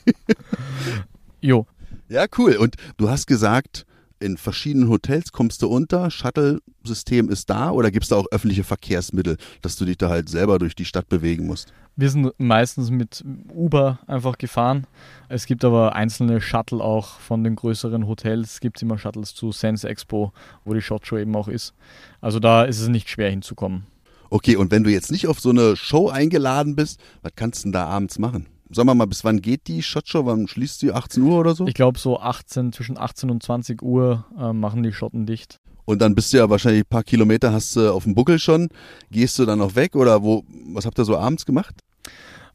jo. 1.42 1.66
Ja, 2.10 2.26
cool. 2.38 2.58
Und 2.58 2.76
du 2.98 3.10
hast 3.10 3.26
gesagt, 3.26 3.86
in 4.24 4.38
verschiedenen 4.38 4.90
Hotels 4.90 5.32
kommst 5.32 5.62
du 5.62 5.68
unter, 5.68 6.10
Shuttle-System 6.10 7.30
ist 7.30 7.50
da 7.50 7.72
oder 7.72 7.92
gibt 7.92 8.04
es 8.04 8.10
da 8.10 8.16
auch 8.16 8.28
öffentliche 8.32 8.64
Verkehrsmittel, 8.64 9.38
dass 9.62 9.76
du 9.76 9.86
dich 9.86 9.98
da 9.98 10.10
halt 10.10 10.30
selber 10.30 10.60
durch 10.60 10.76
die 10.76 10.86
Stadt 10.86 11.10
bewegen 11.10 11.46
musst? 11.46 11.74
Wir 11.96 12.10
sind 12.10 12.32
meistens 12.40 12.90
mit 12.90 13.24
Uber 13.54 14.00
einfach 14.08 14.38
gefahren. 14.40 14.88
Es 15.30 15.46
gibt 15.46 15.64
aber 15.64 15.96
einzelne 15.96 16.42
Shuttle 16.42 16.82
auch 16.82 17.20
von 17.20 17.44
den 17.44 17.56
größeren 17.56 18.08
Hotels. 18.08 18.54
Es 18.54 18.60
gibt 18.62 18.82
immer 18.82 18.98
Shuttles 18.98 19.36
zu 19.36 19.52
Sense 19.52 19.88
Expo, 19.88 20.34
wo 20.66 20.74
die 20.74 20.82
Shot 20.82 21.06
Show 21.06 21.18
eben 21.18 21.36
auch 21.36 21.48
ist. 21.48 21.74
Also 22.20 22.40
da 22.40 22.64
ist 22.64 22.80
es 22.80 22.88
nicht 22.88 23.10
schwer 23.10 23.30
hinzukommen. 23.30 23.86
Okay, 24.32 24.56
und 24.56 24.72
wenn 24.72 24.84
du 24.84 24.90
jetzt 24.90 25.12
nicht 25.12 25.28
auf 25.28 25.40
so 25.40 25.52
eine 25.52 25.76
Show 25.76 26.10
eingeladen 26.10 26.76
bist, 26.76 27.00
was 27.22 27.34
kannst 27.36 27.60
du 27.60 27.66
denn 27.68 27.74
da 27.74 27.86
abends 27.86 28.18
machen? 28.18 28.48
Sagen 28.74 28.88
wir 28.88 28.96
mal, 28.96 29.06
bis 29.06 29.24
wann 29.24 29.42
geht 29.42 29.68
die 29.68 29.84
Shotshow? 29.84 30.26
Wann 30.26 30.48
schließt 30.48 30.80
sie? 30.80 30.92
18 30.92 31.22
Uhr 31.24 31.40
oder 31.40 31.54
so? 31.54 31.68
Ich 31.68 31.74
glaube, 31.74 32.00
so 32.00 32.20
18, 32.20 32.74
zwischen 32.74 32.98
18 32.98 33.30
und 33.30 33.44
20 33.44 33.82
Uhr 33.82 34.26
äh, 34.38 34.52
machen 34.52 34.84
die 34.84 34.94
Schotten 34.94 35.26
dicht. 35.26 35.60
Und 35.86 36.02
dann 36.02 36.16
bist 36.16 36.34
du 36.34 36.38
ja 36.38 36.50
wahrscheinlich 36.50 36.84
ein 36.84 36.90
paar 36.90 37.04
Kilometer 37.04 37.52
hast 37.52 37.76
du 37.76 37.94
auf 37.94 38.04
dem 38.04 38.16
Buckel 38.16 38.40
schon. 38.40 38.70
Gehst 39.12 39.38
du 39.38 39.46
dann 39.46 39.60
noch 39.60 39.76
weg 39.76 39.96
oder 39.96 40.24
wo, 40.24 40.44
was 40.68 40.86
habt 40.86 40.98
ihr 40.98 41.06
so 41.06 41.18
abends 41.18 41.46
gemacht? 41.46 41.76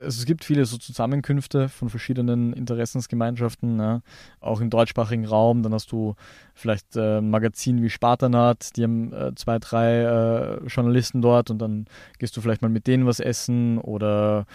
Also 0.01 0.21
es 0.21 0.27
gibt 0.27 0.45
viele 0.45 0.65
so 0.65 0.79
Zusammenkünfte 0.79 1.69
von 1.69 1.89
verschiedenen 1.89 2.53
Interessensgemeinschaften, 2.53 3.81
ja. 3.81 4.01
auch 4.41 4.61
im 4.61 4.71
deutschsprachigen 4.71 5.27
Raum. 5.27 5.63
Dann 5.63 5.75
hast 5.75 5.91
du 5.91 6.15
vielleicht 6.55 6.97
äh, 6.97 7.19
ein 7.19 7.31
Magazin 7.31 7.83
wie 7.83 7.91
Spartanat, 7.91 8.77
die 8.77 8.85
haben 8.85 9.13
äh, 9.13 9.35
zwei, 9.35 9.59
drei 9.59 10.03
äh, 10.03 10.67
Journalisten 10.67 11.21
dort 11.21 11.51
und 11.51 11.59
dann 11.59 11.87
gehst 12.19 12.37
du 12.37 12.41
vielleicht 12.41 12.63
mal 12.63 12.69
mit 12.69 12.87
denen 12.87 13.07
was 13.07 13.19
essen 13.19 13.79
oder 13.79 14.47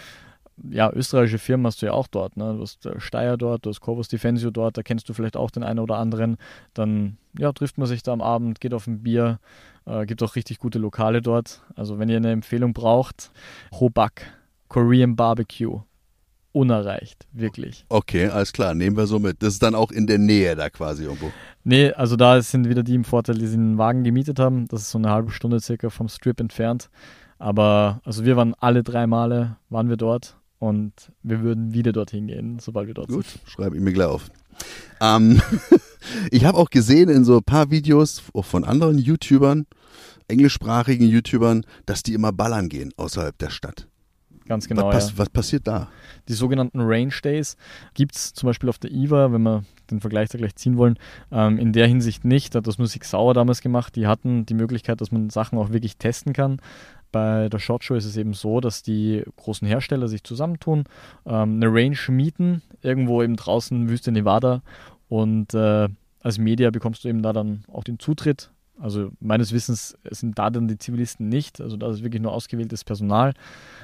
ja, 0.70 0.90
österreichische 0.92 1.38
Firmen 1.38 1.66
hast 1.66 1.82
du 1.82 1.86
ja 1.86 1.92
auch 1.92 2.06
dort. 2.06 2.36
Ne? 2.36 2.54
Du 2.54 2.62
hast 2.62 2.86
äh, 2.86 2.98
Steyr 3.00 3.36
dort, 3.36 3.66
du 3.66 3.70
hast 3.70 3.80
Corvus 3.80 4.08
Defensio 4.08 4.50
dort, 4.50 4.76
da 4.76 4.82
kennst 4.82 5.08
du 5.08 5.12
vielleicht 5.12 5.36
auch 5.36 5.50
den 5.50 5.62
einen 5.62 5.80
oder 5.80 5.96
anderen. 5.96 6.36
Dann 6.74 7.16
ja, 7.38 7.52
trifft 7.52 7.78
man 7.78 7.86
sich 7.86 8.02
da 8.02 8.12
am 8.12 8.20
Abend, 8.20 8.60
geht 8.60 8.74
auf 8.74 8.86
ein 8.86 9.02
Bier. 9.02 9.38
Äh, 9.86 10.06
gibt 10.06 10.22
auch 10.22 10.36
richtig 10.36 10.58
gute 10.58 10.78
Lokale 10.78 11.22
dort. 11.22 11.62
Also 11.74 11.98
wenn 11.98 12.08
ihr 12.08 12.16
eine 12.16 12.32
Empfehlung 12.32 12.72
braucht, 12.72 13.30
Hobak, 13.72 14.22
Korean 14.68 15.16
Barbecue. 15.16 15.80
Unerreicht, 16.52 17.26
wirklich. 17.32 17.84
Okay, 17.88 18.28
alles 18.28 18.52
klar, 18.52 18.74
nehmen 18.74 18.96
wir 18.96 19.08
so 19.08 19.18
mit. 19.18 19.42
Das 19.42 19.54
ist 19.54 19.62
dann 19.64 19.74
auch 19.74 19.90
in 19.90 20.06
der 20.06 20.18
Nähe 20.18 20.54
da 20.54 20.70
quasi 20.70 21.02
irgendwo. 21.02 21.32
Nee, 21.64 21.90
also 21.90 22.14
da 22.14 22.40
sind 22.40 22.68
wieder 22.68 22.84
die 22.84 22.94
im 22.94 23.02
Vorteil, 23.02 23.38
die 23.38 23.48
sie 23.48 23.56
einen 23.56 23.76
Wagen 23.76 24.04
gemietet 24.04 24.38
haben. 24.38 24.68
Das 24.68 24.82
ist 24.82 24.92
so 24.92 24.98
eine 24.98 25.10
halbe 25.10 25.32
Stunde 25.32 25.58
circa 25.58 25.90
vom 25.90 26.08
Strip 26.08 26.38
entfernt. 26.38 26.90
Aber 27.40 28.00
also 28.04 28.24
wir 28.24 28.36
waren 28.36 28.54
alle 28.60 28.84
drei 28.84 29.08
Male 29.08 29.56
waren 29.68 29.88
wir 29.88 29.96
dort 29.96 30.36
und 30.58 30.92
wir 31.22 31.42
würden 31.42 31.74
wieder 31.74 31.92
dorthin 31.92 32.26
gehen, 32.26 32.58
sobald 32.58 32.86
wir 32.86 32.94
dort 32.94 33.08
Gut, 33.08 33.26
sind. 33.26 33.48
schreibe 33.48 33.76
ich 33.76 33.82
mir 33.82 33.92
gleich 33.92 34.08
auf. 34.08 34.30
Ähm, 35.00 35.40
ich 36.30 36.44
habe 36.44 36.58
auch 36.58 36.70
gesehen 36.70 37.08
in 37.08 37.24
so 37.24 37.38
ein 37.38 37.44
paar 37.44 37.70
Videos 37.70 38.22
auch 38.32 38.44
von 38.44 38.64
anderen 38.64 38.98
YouTubern, 38.98 39.66
englischsprachigen 40.28 41.06
YouTubern, 41.08 41.64
dass 41.86 42.02
die 42.02 42.14
immer 42.14 42.32
ballern 42.32 42.68
gehen 42.68 42.92
außerhalb 42.96 43.36
der 43.38 43.50
Stadt. 43.50 43.88
Ganz 44.46 44.68
genau. 44.68 44.88
Was, 44.88 45.10
ja. 45.10 45.18
was 45.18 45.30
passiert 45.30 45.66
da? 45.66 45.88
Die 46.28 46.34
sogenannten 46.34 46.80
Range 46.80 47.14
Days 47.22 47.56
gibt 47.94 48.14
es 48.14 48.34
zum 48.34 48.46
Beispiel 48.46 48.68
auf 48.68 48.78
der 48.78 48.90
IVA, 48.90 49.32
wenn 49.32 49.42
wir 49.42 49.64
den 49.90 50.00
Vergleich 50.00 50.28
da 50.28 50.38
gleich 50.38 50.54
ziehen 50.56 50.76
wollen, 50.76 50.98
ähm, 51.32 51.58
in 51.58 51.72
der 51.72 51.86
Hinsicht 51.86 52.24
nicht. 52.24 52.54
Da 52.54 52.58
hat 52.58 52.66
das 52.66 52.78
Musik 52.78 53.04
Sauer 53.04 53.32
damals 53.32 53.62
gemacht. 53.62 53.96
Die 53.96 54.06
hatten 54.06 54.44
die 54.44 54.54
Möglichkeit, 54.54 55.00
dass 55.00 55.12
man 55.12 55.30
Sachen 55.30 55.58
auch 55.58 55.72
wirklich 55.72 55.96
testen 55.96 56.32
kann. 56.32 56.58
Bei 57.14 57.48
der 57.48 57.60
Shot 57.60 57.84
Show 57.84 57.94
ist 57.94 58.06
es 58.06 58.16
eben 58.16 58.34
so, 58.34 58.58
dass 58.60 58.82
die 58.82 59.22
großen 59.36 59.68
Hersteller 59.68 60.08
sich 60.08 60.24
zusammentun, 60.24 60.82
ähm, 61.24 61.62
eine 61.62 61.66
Range 61.66 61.96
mieten, 62.08 62.60
irgendwo 62.82 63.22
eben 63.22 63.36
draußen 63.36 63.88
Wüste 63.88 64.10
Nevada 64.10 64.62
und 65.08 65.54
äh, 65.54 65.88
als 66.18 66.38
Media 66.38 66.70
bekommst 66.70 67.04
du 67.04 67.08
eben 67.08 67.22
da 67.22 67.32
dann 67.32 67.62
auch 67.72 67.84
den 67.84 68.00
Zutritt. 68.00 68.50
Also 68.80 69.10
meines 69.20 69.52
Wissens 69.52 69.96
sind 70.10 70.38
da 70.38 70.50
dann 70.50 70.66
die 70.66 70.78
Zivilisten 70.78 71.28
nicht, 71.28 71.60
also 71.60 71.76
da 71.76 71.90
ist 71.90 72.02
wirklich 72.02 72.20
nur 72.20 72.32
ausgewähltes 72.32 72.82
Personal 72.82 73.32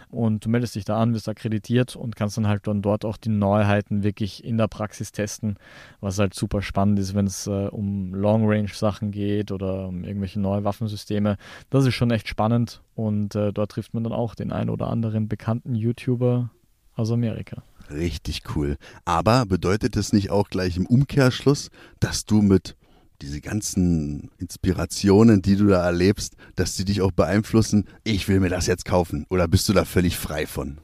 und 0.08 0.44
du 0.44 0.48
meldest 0.48 0.74
dich 0.74 0.84
da 0.84 0.98
an, 0.98 1.14
wirst 1.14 1.28
akkreditiert 1.28 1.94
und 1.94 2.16
kannst 2.16 2.36
dann 2.36 2.48
halt 2.48 2.66
dann 2.66 2.82
dort 2.82 3.04
auch 3.04 3.16
die 3.16 3.28
Neuheiten 3.28 4.02
wirklich 4.02 4.44
in 4.44 4.58
der 4.58 4.66
Praxis 4.66 5.12
testen, 5.12 5.58
was 6.00 6.18
halt 6.18 6.34
super 6.34 6.60
spannend 6.60 6.98
ist, 6.98 7.14
wenn 7.14 7.26
es 7.26 7.46
äh, 7.46 7.68
um 7.68 8.14
Long-Range-Sachen 8.14 9.12
geht 9.12 9.52
oder 9.52 9.88
um 9.88 10.02
irgendwelche 10.02 10.40
neue 10.40 10.64
Waffensysteme. 10.64 11.36
Das 11.70 11.86
ist 11.86 11.94
schon 11.94 12.10
echt 12.10 12.26
spannend 12.26 12.82
und 12.96 13.36
äh, 13.36 13.52
dort 13.52 13.70
trifft 13.70 13.94
man 13.94 14.02
dann 14.02 14.12
auch 14.12 14.34
den 14.34 14.50
einen 14.50 14.70
oder 14.70 14.88
anderen 14.88 15.28
bekannten 15.28 15.76
YouTuber 15.76 16.50
aus 16.96 17.12
Amerika. 17.12 17.62
Richtig 17.90 18.42
cool. 18.54 18.76
Aber 19.04 19.46
bedeutet 19.46 19.96
es 19.96 20.12
nicht 20.12 20.30
auch 20.30 20.48
gleich 20.48 20.76
im 20.76 20.86
Umkehrschluss, 20.86 21.70
dass 21.98 22.24
du 22.24 22.42
mit 22.42 22.76
diese 23.22 23.40
ganzen 23.40 24.30
Inspirationen, 24.38 25.42
die 25.42 25.56
du 25.56 25.66
da 25.66 25.84
erlebst, 25.84 26.36
dass 26.56 26.76
die 26.76 26.84
dich 26.84 27.02
auch 27.02 27.12
beeinflussen, 27.12 27.86
ich 28.04 28.28
will 28.28 28.40
mir 28.40 28.50
das 28.50 28.66
jetzt 28.66 28.84
kaufen? 28.84 29.26
Oder 29.28 29.48
bist 29.48 29.68
du 29.68 29.72
da 29.72 29.84
völlig 29.84 30.16
frei 30.16 30.46
von? 30.46 30.78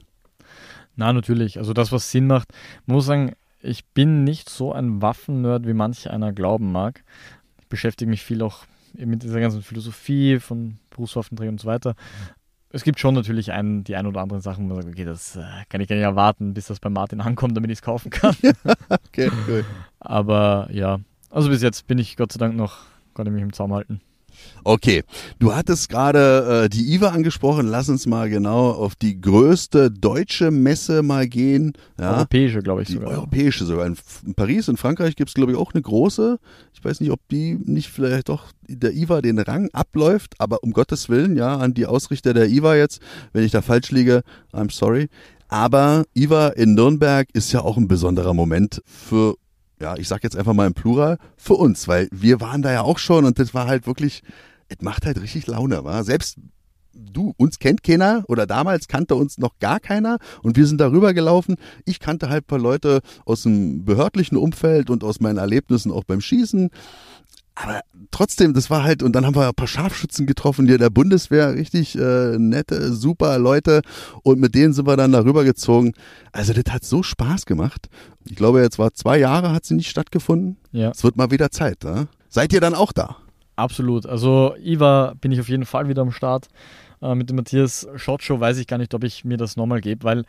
Na, 0.95 1.13
natürlich. 1.13 1.57
Also 1.59 1.73
das, 1.73 1.91
was 1.91 2.11
Sinn 2.11 2.27
macht. 2.27 2.49
Man 2.85 2.95
muss 2.95 3.05
sagen, 3.05 3.33
ich 3.61 3.85
bin 3.85 4.23
nicht 4.23 4.49
so 4.49 4.73
ein 4.73 5.01
Waffennerd, 5.01 5.67
wie 5.67 5.73
manch 5.73 6.09
einer 6.09 6.33
glauben 6.33 6.71
mag. 6.71 7.03
Ich 7.59 7.67
beschäftige 7.67 8.09
mich 8.09 8.23
viel 8.23 8.41
auch 8.41 8.65
mit 8.93 9.23
dieser 9.23 9.39
ganzen 9.39 9.61
Philosophie 9.61 10.39
von 10.39 10.77
Berufswaffenträgern 10.89 11.55
und 11.55 11.61
so 11.61 11.67
weiter. 11.67 11.95
Es 12.69 12.83
gibt 12.83 12.99
schon 12.99 13.13
natürlich 13.13 13.51
ein, 13.51 13.83
die 13.83 13.95
ein 13.95 14.07
oder 14.07 14.21
anderen 14.21 14.41
Sachen, 14.41 14.69
wo 14.69 14.73
man 14.73 14.83
sagt, 14.83 14.95
okay, 14.95 15.05
das 15.05 15.35
äh, 15.35 15.43
kann 15.69 15.81
ich 15.81 15.87
gar 15.87 15.95
nicht 15.95 16.03
erwarten, 16.03 16.53
bis 16.53 16.67
das 16.67 16.79
bei 16.79 16.89
Martin 16.89 17.21
ankommt, 17.21 17.55
damit 17.55 17.71
ich 17.71 17.77
es 17.77 17.81
kaufen 17.81 18.09
kann. 18.09 18.35
okay, 18.89 19.31
cool. 19.47 19.63
Aber 19.99 20.67
ja, 20.71 20.99
also 21.29 21.49
bis 21.49 21.61
jetzt 21.61 21.87
bin 21.87 21.97
ich 21.97 22.17
Gott 22.17 22.31
sei 22.31 22.39
Dank 22.39 22.55
noch, 22.55 22.77
konnte 23.13 23.31
mich 23.31 23.43
im 23.43 23.53
Zaum 23.53 23.73
halten. 23.73 24.01
Okay, 24.63 25.03
du 25.39 25.55
hattest 25.55 25.89
gerade 25.89 26.65
äh, 26.65 26.69
die 26.69 26.93
IWA 26.93 27.09
angesprochen. 27.09 27.67
Lass 27.67 27.89
uns 27.89 28.05
mal 28.05 28.29
genau 28.29 28.71
auf 28.71 28.95
die 28.95 29.19
größte 29.19 29.89
deutsche 29.91 30.51
Messe 30.51 31.03
mal 31.03 31.27
gehen. 31.27 31.73
Ja, 31.99 32.17
Europäische, 32.17 32.59
glaube 32.59 32.81
ich 32.81 32.87
die 32.87 32.95
sogar. 32.95 33.11
europäische 33.11 33.65
sogar. 33.65 33.85
In, 33.85 33.97
in 34.25 34.35
Paris, 34.35 34.67
in 34.67 34.77
Frankreich 34.77 35.15
gibt 35.15 35.29
es, 35.29 35.33
glaube 35.33 35.53
ich, 35.53 35.57
auch 35.57 35.73
eine 35.73 35.81
große. 35.81 36.39
Ich 36.73 36.83
weiß 36.83 36.99
nicht, 36.99 37.11
ob 37.11 37.19
die 37.29 37.57
nicht 37.63 37.89
vielleicht 37.89 38.29
doch 38.29 38.51
der 38.67 38.93
IWA 38.93 39.21
den 39.21 39.39
Rang 39.39 39.69
abläuft, 39.73 40.35
aber 40.39 40.63
um 40.63 40.71
Gottes 40.71 41.09
Willen, 41.09 41.37
ja, 41.37 41.57
an 41.57 41.73
die 41.73 41.85
Ausrichter 41.85 42.33
der 42.33 42.49
IWA 42.49 42.75
jetzt, 42.75 43.01
wenn 43.33 43.43
ich 43.43 43.51
da 43.51 43.61
falsch 43.61 43.91
liege, 43.91 44.21
I'm 44.53 44.71
sorry. 44.71 45.07
Aber 45.47 46.03
IWA 46.13 46.49
in 46.49 46.75
Nürnberg 46.75 47.29
ist 47.33 47.53
ja 47.53 47.61
auch 47.61 47.77
ein 47.77 47.87
besonderer 47.87 48.33
Moment 48.33 48.81
für 48.85 49.35
ja, 49.79 49.95
ich 49.95 50.07
sag 50.07 50.23
jetzt 50.23 50.35
einfach 50.35 50.53
mal 50.53 50.67
im 50.67 50.73
Plural, 50.73 51.17
für 51.35 51.53
uns, 51.53 51.87
weil 51.87 52.07
wir 52.11 52.41
waren 52.41 52.61
da 52.61 52.71
ja 52.71 52.81
auch 52.81 52.97
schon 52.97 53.25
und 53.25 53.39
das 53.39 53.53
war 53.53 53.67
halt 53.67 53.87
wirklich, 53.87 54.23
es 54.69 54.81
macht 54.81 55.05
halt 55.05 55.21
richtig 55.21 55.47
Laune, 55.47 55.83
war. 55.83 56.03
Selbst 56.03 56.37
du, 56.93 57.33
uns 57.37 57.59
kennt 57.59 57.83
keiner 57.83 58.23
oder 58.27 58.47
damals 58.47 58.87
kannte 58.87 59.15
uns 59.15 59.37
noch 59.37 59.59
gar 59.59 59.79
keiner 59.79 60.17
und 60.41 60.57
wir 60.57 60.65
sind 60.65 60.79
darüber 60.79 61.13
gelaufen. 61.13 61.55
Ich 61.85 61.99
kannte 61.99 62.29
halt 62.29 62.45
ein 62.45 62.47
paar 62.47 62.59
Leute 62.59 63.01
aus 63.25 63.43
dem 63.43 63.85
behördlichen 63.85 64.37
Umfeld 64.37 64.89
und 64.89 65.03
aus 65.03 65.19
meinen 65.19 65.37
Erlebnissen 65.37 65.91
auch 65.91 66.03
beim 66.03 66.21
Schießen. 66.21 66.69
Aber 67.59 67.81
trotzdem, 68.11 68.53
das 68.53 68.69
war 68.69 68.83
halt, 68.83 69.01
und 69.01 69.13
dann 69.13 69.25
haben 69.25 69.35
wir 69.35 69.47
ein 69.47 69.53
paar 69.55 69.67
Scharfschützen 69.67 70.27
getroffen, 70.27 70.67
die 70.67 70.77
der 70.77 70.89
Bundeswehr, 70.91 71.55
richtig 71.55 71.97
äh, 71.97 72.37
nette, 72.37 72.93
super 72.93 73.39
Leute. 73.39 73.81
Und 74.23 74.39
mit 74.39 74.53
denen 74.53 74.73
sind 74.73 74.85
wir 74.85 74.95
dann 74.95 75.11
darüber 75.11 75.43
gezogen. 75.43 75.93
Also 76.31 76.53
das 76.53 76.71
hat 76.71 76.83
so 76.85 77.01
Spaß 77.01 77.45
gemacht. 77.47 77.87
Ich 78.25 78.35
glaube, 78.35 78.61
jetzt 78.61 78.77
war 78.77 78.93
zwei 78.93 79.17
Jahre, 79.17 79.53
hat 79.53 79.65
sie 79.65 79.73
nicht 79.75 79.89
stattgefunden. 79.89 80.57
Ja, 80.71 80.91
Es 80.91 81.03
wird 81.03 81.17
mal 81.17 81.31
wieder 81.31 81.49
Zeit. 81.49 81.83
Ne? 81.83 82.07
Seid 82.29 82.53
ihr 82.53 82.61
dann 82.61 82.75
auch 82.75 82.91
da? 82.91 83.17
absolut. 83.55 84.05
Also 84.05 84.53
IWA 84.63 85.15
bin 85.19 85.31
ich 85.31 85.39
auf 85.39 85.49
jeden 85.49 85.65
Fall 85.65 85.87
wieder 85.87 86.03
am 86.03 86.11
Start. 86.11 86.47
Äh, 87.01 87.15
mit 87.15 87.29
dem 87.29 87.37
Matthias 87.37 87.87
Shot 87.95 88.21
Show 88.21 88.39
weiß 88.39 88.57
ich 88.59 88.67
gar 88.67 88.77
nicht, 88.77 88.93
ob 88.93 89.03
ich 89.03 89.25
mir 89.25 89.37
das 89.37 89.55
nochmal 89.55 89.81
gebe, 89.81 90.03
weil 90.03 90.25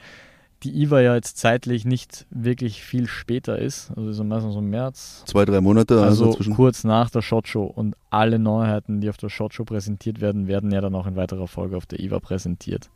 die 0.64 0.82
IWA 0.82 1.00
ja 1.00 1.14
jetzt 1.14 1.36
zeitlich 1.36 1.84
nicht 1.84 2.26
wirklich 2.30 2.82
viel 2.82 3.06
später 3.06 3.58
ist. 3.58 3.90
Also 3.96 4.10
ist 4.10 4.22
meistens 4.22 4.54
so 4.54 4.58
im 4.58 4.70
März. 4.70 5.22
Zwei, 5.26 5.44
drei 5.44 5.60
Monate. 5.60 6.02
Also 6.02 6.34
zwischen. 6.34 6.54
kurz 6.54 6.84
nach 6.84 7.10
der 7.10 7.22
Shot 7.22 7.46
Show 7.46 7.64
und 7.64 7.94
alle 8.10 8.38
Neuheiten, 8.38 9.00
die 9.00 9.08
auf 9.08 9.16
der 9.16 9.28
Shot 9.28 9.54
Show 9.54 9.64
präsentiert 9.64 10.20
werden, 10.20 10.48
werden 10.48 10.72
ja 10.72 10.80
dann 10.80 10.94
auch 10.94 11.06
in 11.06 11.16
weiterer 11.16 11.46
Folge 11.46 11.76
auf 11.76 11.86
der 11.86 12.00
IWA 12.00 12.18
präsentiert. 12.18 12.90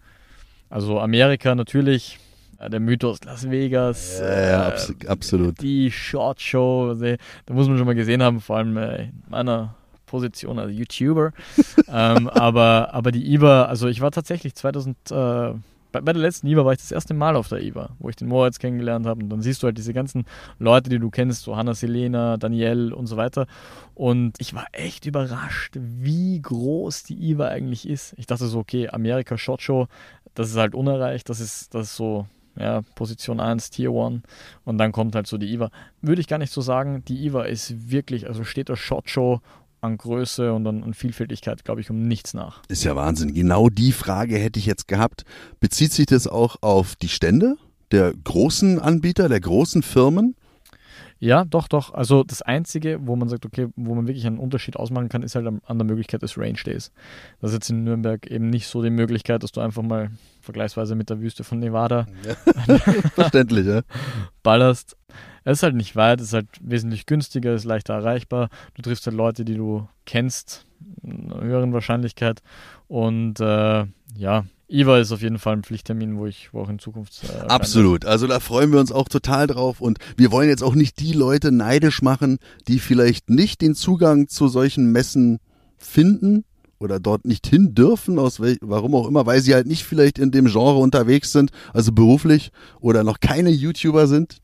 Also 0.70 0.98
Amerika 0.98 1.54
natürlich, 1.54 2.18
äh, 2.58 2.68
der 2.68 2.80
Mythos 2.80 3.22
Las 3.24 3.48
Vegas, 3.48 4.18
Ja, 4.20 4.40
ja, 4.40 4.68
äh, 4.68 4.72
abs 4.72 4.94
absolut. 5.06 5.60
die 5.60 5.90
Short 5.90 6.40
Show, 6.40 6.88
also, 6.88 7.04
da 7.46 7.54
muss 7.54 7.68
man 7.68 7.76
schon 7.76 7.86
mal 7.86 7.94
gesehen 7.94 8.22
haben, 8.22 8.40
vor 8.40 8.56
allem 8.56 8.76
äh, 8.76 9.04
in 9.04 9.22
meiner 9.28 9.74
Position 10.06 10.58
als 10.58 10.72
YouTuber. 10.72 11.32
ähm, 11.88 12.28
aber, 12.28 12.88
aber 12.92 13.12
die 13.12 13.32
IWA, 13.34 13.64
also 13.64 13.86
ich 13.86 14.00
war 14.00 14.10
tatsächlich 14.10 14.54
2000, 14.54 14.96
äh, 15.10 15.52
bei, 15.92 16.00
bei 16.00 16.12
der 16.12 16.22
letzten 16.22 16.46
IWA 16.46 16.64
war 16.64 16.72
ich 16.72 16.80
das 16.80 16.90
erste 16.90 17.14
Mal 17.14 17.36
auf 17.36 17.48
der 17.48 17.62
IWA, 17.62 17.90
wo 17.98 18.08
ich 18.08 18.16
den 18.16 18.28
Moritz 18.28 18.58
kennengelernt 18.58 19.06
habe. 19.06 19.22
Und 19.22 19.28
dann 19.28 19.42
siehst 19.42 19.62
du 19.62 19.66
halt 19.66 19.78
diese 19.78 19.92
ganzen 19.92 20.24
Leute, 20.58 20.90
die 20.90 20.98
du 20.98 21.10
kennst, 21.10 21.42
so 21.42 21.56
Hanna 21.56 21.74
Selena, 21.74 22.36
Danielle 22.36 22.94
und 22.94 23.06
so 23.06 23.16
weiter. 23.16 23.46
Und 23.94 24.34
ich 24.38 24.54
war 24.54 24.66
echt 24.72 25.06
überrascht, 25.06 25.76
wie 25.78 26.40
groß 26.40 27.04
die 27.04 27.30
IWA 27.30 27.48
eigentlich 27.48 27.88
ist. 27.88 28.14
Ich 28.16 28.26
dachte 28.26 28.46
so, 28.46 28.58
okay, 28.58 28.88
Amerika 28.88 29.38
Shot 29.38 29.62
Show, 29.62 29.86
das 30.34 30.50
ist 30.50 30.56
halt 30.56 30.74
unerreicht, 30.74 31.28
das 31.28 31.40
ist, 31.40 31.74
das 31.74 31.88
ist 31.88 31.96
so 31.96 32.26
ja, 32.56 32.82
Position 32.94 33.40
1, 33.40 33.70
Tier 33.70 33.90
1 33.90 34.22
und 34.64 34.78
dann 34.78 34.92
kommt 34.92 35.14
halt 35.14 35.26
so 35.26 35.38
die 35.38 35.52
IVA. 35.52 35.70
Würde 36.00 36.20
ich 36.20 36.28
gar 36.28 36.38
nicht 36.38 36.52
so 36.52 36.60
sagen, 36.60 37.04
die 37.06 37.24
IVA 37.26 37.44
ist 37.44 37.90
wirklich, 37.90 38.26
also 38.26 38.44
steht 38.44 38.68
der 38.68 38.76
Shot 38.76 39.08
Show 39.08 39.40
an 39.82 39.98
Größe 39.98 40.52
und 40.52 40.66
an, 40.66 40.82
an 40.84 40.94
Vielfältigkeit, 40.94 41.64
glaube 41.64 41.80
ich, 41.80 41.90
um 41.90 42.06
nichts 42.06 42.34
nach. 42.34 42.62
Ist 42.68 42.84
ja 42.84 42.96
Wahnsinn. 42.96 43.34
Genau 43.34 43.68
die 43.68 43.92
Frage 43.92 44.38
hätte 44.38 44.58
ich 44.58 44.66
jetzt 44.66 44.88
gehabt. 44.88 45.24
Bezieht 45.60 45.92
sich 45.92 46.06
das 46.06 46.26
auch 46.26 46.56
auf 46.62 46.96
die 46.96 47.08
Stände 47.08 47.56
der 47.90 48.14
großen 48.24 48.78
Anbieter, 48.78 49.28
der 49.28 49.40
großen 49.40 49.82
Firmen? 49.82 50.36
Ja, 51.22 51.44
doch, 51.44 51.68
doch. 51.68 51.94
Also 51.94 52.24
das 52.24 52.42
Einzige, 52.42 52.98
wo 53.06 53.14
man 53.14 53.28
sagt, 53.28 53.46
okay, 53.46 53.68
wo 53.76 53.94
man 53.94 54.08
wirklich 54.08 54.26
einen 54.26 54.38
Unterschied 54.38 54.74
ausmachen 54.74 55.08
kann, 55.08 55.22
ist 55.22 55.36
halt 55.36 55.46
an 55.46 55.78
der 55.78 55.86
Möglichkeit 55.86 56.20
des 56.22 56.36
Range 56.36 56.58
Days. 56.64 56.90
Das 57.40 57.50
ist 57.52 57.54
jetzt 57.54 57.70
in 57.70 57.84
Nürnberg 57.84 58.26
eben 58.26 58.50
nicht 58.50 58.66
so 58.66 58.82
die 58.82 58.90
Möglichkeit, 58.90 59.44
dass 59.44 59.52
du 59.52 59.60
einfach 59.60 59.84
mal 59.84 60.10
vergleichsweise 60.40 60.96
mit 60.96 61.10
der 61.10 61.20
Wüste 61.20 61.44
von 61.44 61.60
Nevada 61.60 62.06
ja. 62.26 62.34
verständlich, 63.14 63.68
ja. 63.68 63.82
ballerst. 64.42 64.96
Es 65.44 65.58
ist 65.58 65.62
halt 65.62 65.76
nicht 65.76 65.94
weit, 65.94 66.20
es 66.20 66.28
ist 66.28 66.34
halt 66.34 66.48
wesentlich 66.60 67.06
günstiger, 67.06 67.54
ist 67.54 67.66
leichter 67.66 67.94
erreichbar. 67.94 68.48
Du 68.74 68.82
triffst 68.82 69.06
halt 69.06 69.16
Leute, 69.16 69.44
die 69.44 69.54
du 69.54 69.86
kennst, 70.06 70.66
höheren 71.02 71.72
Wahrscheinlichkeit. 71.72 72.42
Und 72.88 73.40
äh, 73.40 73.86
ja, 74.16 74.44
IVA 74.72 74.98
ist 74.98 75.12
auf 75.12 75.20
jeden 75.20 75.38
Fall 75.38 75.56
ein 75.56 75.62
Pflichttermin, 75.62 76.16
wo 76.16 76.26
ich 76.26 76.52
wo 76.52 76.62
auch 76.62 76.68
in 76.68 76.78
Zukunft. 76.78 77.22
Äh, 77.24 77.46
Absolut. 77.48 78.06
Also 78.06 78.26
da 78.26 78.40
freuen 78.40 78.72
wir 78.72 78.80
uns 78.80 78.90
auch 78.90 79.08
total 79.08 79.46
drauf. 79.46 79.80
Und 79.80 79.98
wir 80.16 80.32
wollen 80.32 80.48
jetzt 80.48 80.62
auch 80.62 80.74
nicht 80.74 80.98
die 81.00 81.12
Leute 81.12 81.52
neidisch 81.52 82.02
machen, 82.02 82.38
die 82.68 82.78
vielleicht 82.78 83.28
nicht 83.28 83.60
den 83.60 83.74
Zugang 83.74 84.28
zu 84.28 84.48
solchen 84.48 84.90
Messen 84.90 85.38
finden 85.76 86.44
oder 86.78 86.98
dort 86.98 87.24
nicht 87.24 87.46
hin 87.46 87.74
dürfen, 87.74 88.18
aus 88.18 88.40
welch, 88.40 88.58
warum 88.60 88.94
auch 88.94 89.06
immer, 89.06 89.26
weil 89.26 89.40
sie 89.40 89.54
halt 89.54 89.66
nicht 89.66 89.84
vielleicht 89.84 90.18
in 90.18 90.32
dem 90.32 90.46
Genre 90.46 90.78
unterwegs 90.78 91.32
sind, 91.32 91.50
also 91.72 91.92
beruflich 91.92 92.50
oder 92.80 93.04
noch 93.04 93.20
keine 93.20 93.50
YouTuber 93.50 94.06
sind. 94.06 94.38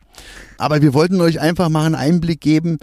Aber 0.56 0.82
wir 0.82 0.94
wollten 0.94 1.20
euch 1.20 1.40
einfach 1.40 1.68
mal 1.68 1.84
einen 1.84 1.94
Einblick 1.94 2.40
geben, 2.40 2.78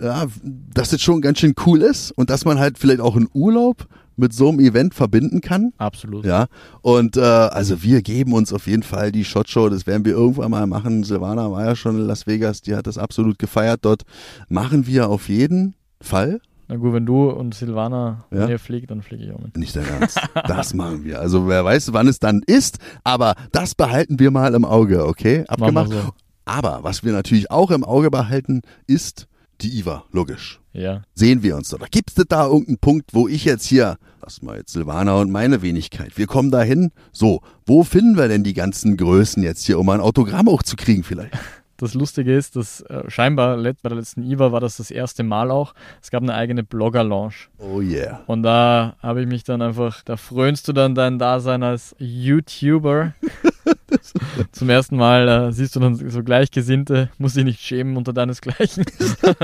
ja, 0.00 0.26
dass 0.42 0.90
das 0.90 1.00
schon 1.00 1.20
ganz 1.20 1.38
schön 1.38 1.54
cool 1.66 1.82
ist 1.82 2.12
und 2.12 2.30
dass 2.30 2.44
man 2.44 2.58
halt 2.58 2.78
vielleicht 2.78 3.00
auch 3.00 3.16
einen 3.16 3.28
Urlaub 3.32 3.86
mit 4.16 4.32
so 4.32 4.48
einem 4.48 4.60
Event 4.60 4.94
verbinden 4.94 5.40
kann. 5.40 5.72
Absolut. 5.78 6.24
Ja. 6.24 6.46
Und 6.82 7.16
äh, 7.16 7.20
also 7.20 7.82
wir 7.82 8.02
geben 8.02 8.32
uns 8.32 8.52
auf 8.52 8.66
jeden 8.66 8.82
Fall 8.82 9.12
die 9.12 9.24
Shot 9.24 9.48
Show, 9.48 9.68
das 9.68 9.86
werden 9.86 10.04
wir 10.04 10.12
irgendwann 10.12 10.50
mal 10.50 10.66
machen. 10.66 11.02
Silvana 11.02 11.50
war 11.50 11.64
ja 11.64 11.74
schon 11.74 11.96
in 11.96 12.06
Las 12.06 12.26
Vegas, 12.26 12.60
die 12.62 12.76
hat 12.76 12.86
das 12.86 12.98
absolut 12.98 13.38
gefeiert 13.38 13.80
dort. 13.82 14.02
Machen 14.48 14.86
wir 14.86 15.08
auf 15.08 15.28
jeden 15.28 15.74
Fall. 16.00 16.40
Na 16.68 16.76
gut, 16.76 16.92
wenn 16.92 17.04
du 17.04 17.30
und 17.30 17.52
Silvana 17.52 18.24
ja? 18.30 18.46
mir 18.46 18.60
fliegt, 18.60 18.92
dann 18.92 19.02
fliege 19.02 19.24
ich 19.24 19.32
auch 19.32 19.40
mit. 19.40 19.56
Nicht 19.56 19.74
dein 19.74 19.86
Ernst. 19.86 20.20
das 20.46 20.72
machen 20.72 21.02
wir. 21.02 21.18
Also 21.18 21.48
wer 21.48 21.64
weiß, 21.64 21.92
wann 21.92 22.06
es 22.06 22.20
dann 22.20 22.42
ist, 22.46 22.78
aber 23.02 23.34
das 23.50 23.74
behalten 23.74 24.20
wir 24.20 24.30
mal 24.30 24.54
im 24.54 24.64
Auge, 24.64 25.04
okay? 25.06 25.44
Abgemacht. 25.48 25.90
So. 25.90 26.10
Aber 26.44 26.80
was 26.82 27.02
wir 27.02 27.12
natürlich 27.12 27.50
auch 27.50 27.70
im 27.70 27.84
Auge 27.84 28.10
behalten, 28.10 28.62
ist 28.86 29.26
die 29.62 29.78
IVA, 29.78 30.04
logisch. 30.12 30.60
Ja. 30.72 31.02
Sehen 31.14 31.42
wir 31.42 31.56
uns 31.56 31.68
da. 31.68 31.78
Gibt 31.90 32.16
es 32.16 32.24
da 32.28 32.46
irgendeinen 32.46 32.78
Punkt, 32.78 33.14
wo 33.14 33.28
ich 33.28 33.44
jetzt 33.44 33.66
hier, 33.66 33.98
lass 34.22 34.42
mal 34.42 34.56
jetzt 34.56 34.72
Silvana 34.72 35.14
und 35.20 35.30
meine 35.30 35.62
Wenigkeit, 35.62 36.16
wir 36.16 36.26
kommen 36.26 36.50
da 36.50 36.62
hin. 36.62 36.92
So, 37.12 37.40
wo 37.66 37.82
finden 37.84 38.16
wir 38.16 38.28
denn 38.28 38.44
die 38.44 38.54
ganzen 38.54 38.96
Größen 38.96 39.42
jetzt 39.42 39.64
hier, 39.64 39.78
um 39.78 39.88
ein 39.88 40.00
Autogramm 40.00 40.48
auch 40.48 40.62
zu 40.62 40.76
kriegen 40.76 41.02
vielleicht? 41.02 41.34
Das 41.80 41.94
Lustige 41.94 42.36
ist, 42.36 42.56
dass 42.56 42.82
äh, 42.82 43.08
scheinbar 43.08 43.56
bei 43.56 43.88
der 43.88 43.96
letzten 43.96 44.22
IVA 44.22 44.52
war 44.52 44.60
das 44.60 44.76
das 44.76 44.90
erste 44.90 45.22
Mal 45.22 45.50
auch. 45.50 45.72
Es 46.02 46.10
gab 46.10 46.22
eine 46.22 46.34
eigene 46.34 46.62
Blogger-Lounge. 46.62 47.48
Oh 47.58 47.80
yeah. 47.80 48.20
Und 48.26 48.42
da 48.42 48.96
habe 49.02 49.22
ich 49.22 49.26
mich 49.26 49.44
dann 49.44 49.62
einfach, 49.62 50.02
da 50.04 50.18
frönst 50.18 50.68
du 50.68 50.74
dann 50.74 50.94
dein 50.94 51.18
Dasein 51.18 51.62
als 51.62 51.96
YouTuber. 51.98 53.14
Zum 54.52 54.68
ersten 54.68 54.96
Mal 54.96 55.28
äh, 55.28 55.52
siehst 55.52 55.74
du 55.74 55.80
dann 55.80 55.94
so 55.94 56.22
Gleichgesinnte, 56.22 57.08
muss 57.16 57.34
dich 57.34 57.44
nicht 57.44 57.60
schämen 57.60 57.96
unter 57.96 58.12
deinesgleichen. 58.12 58.84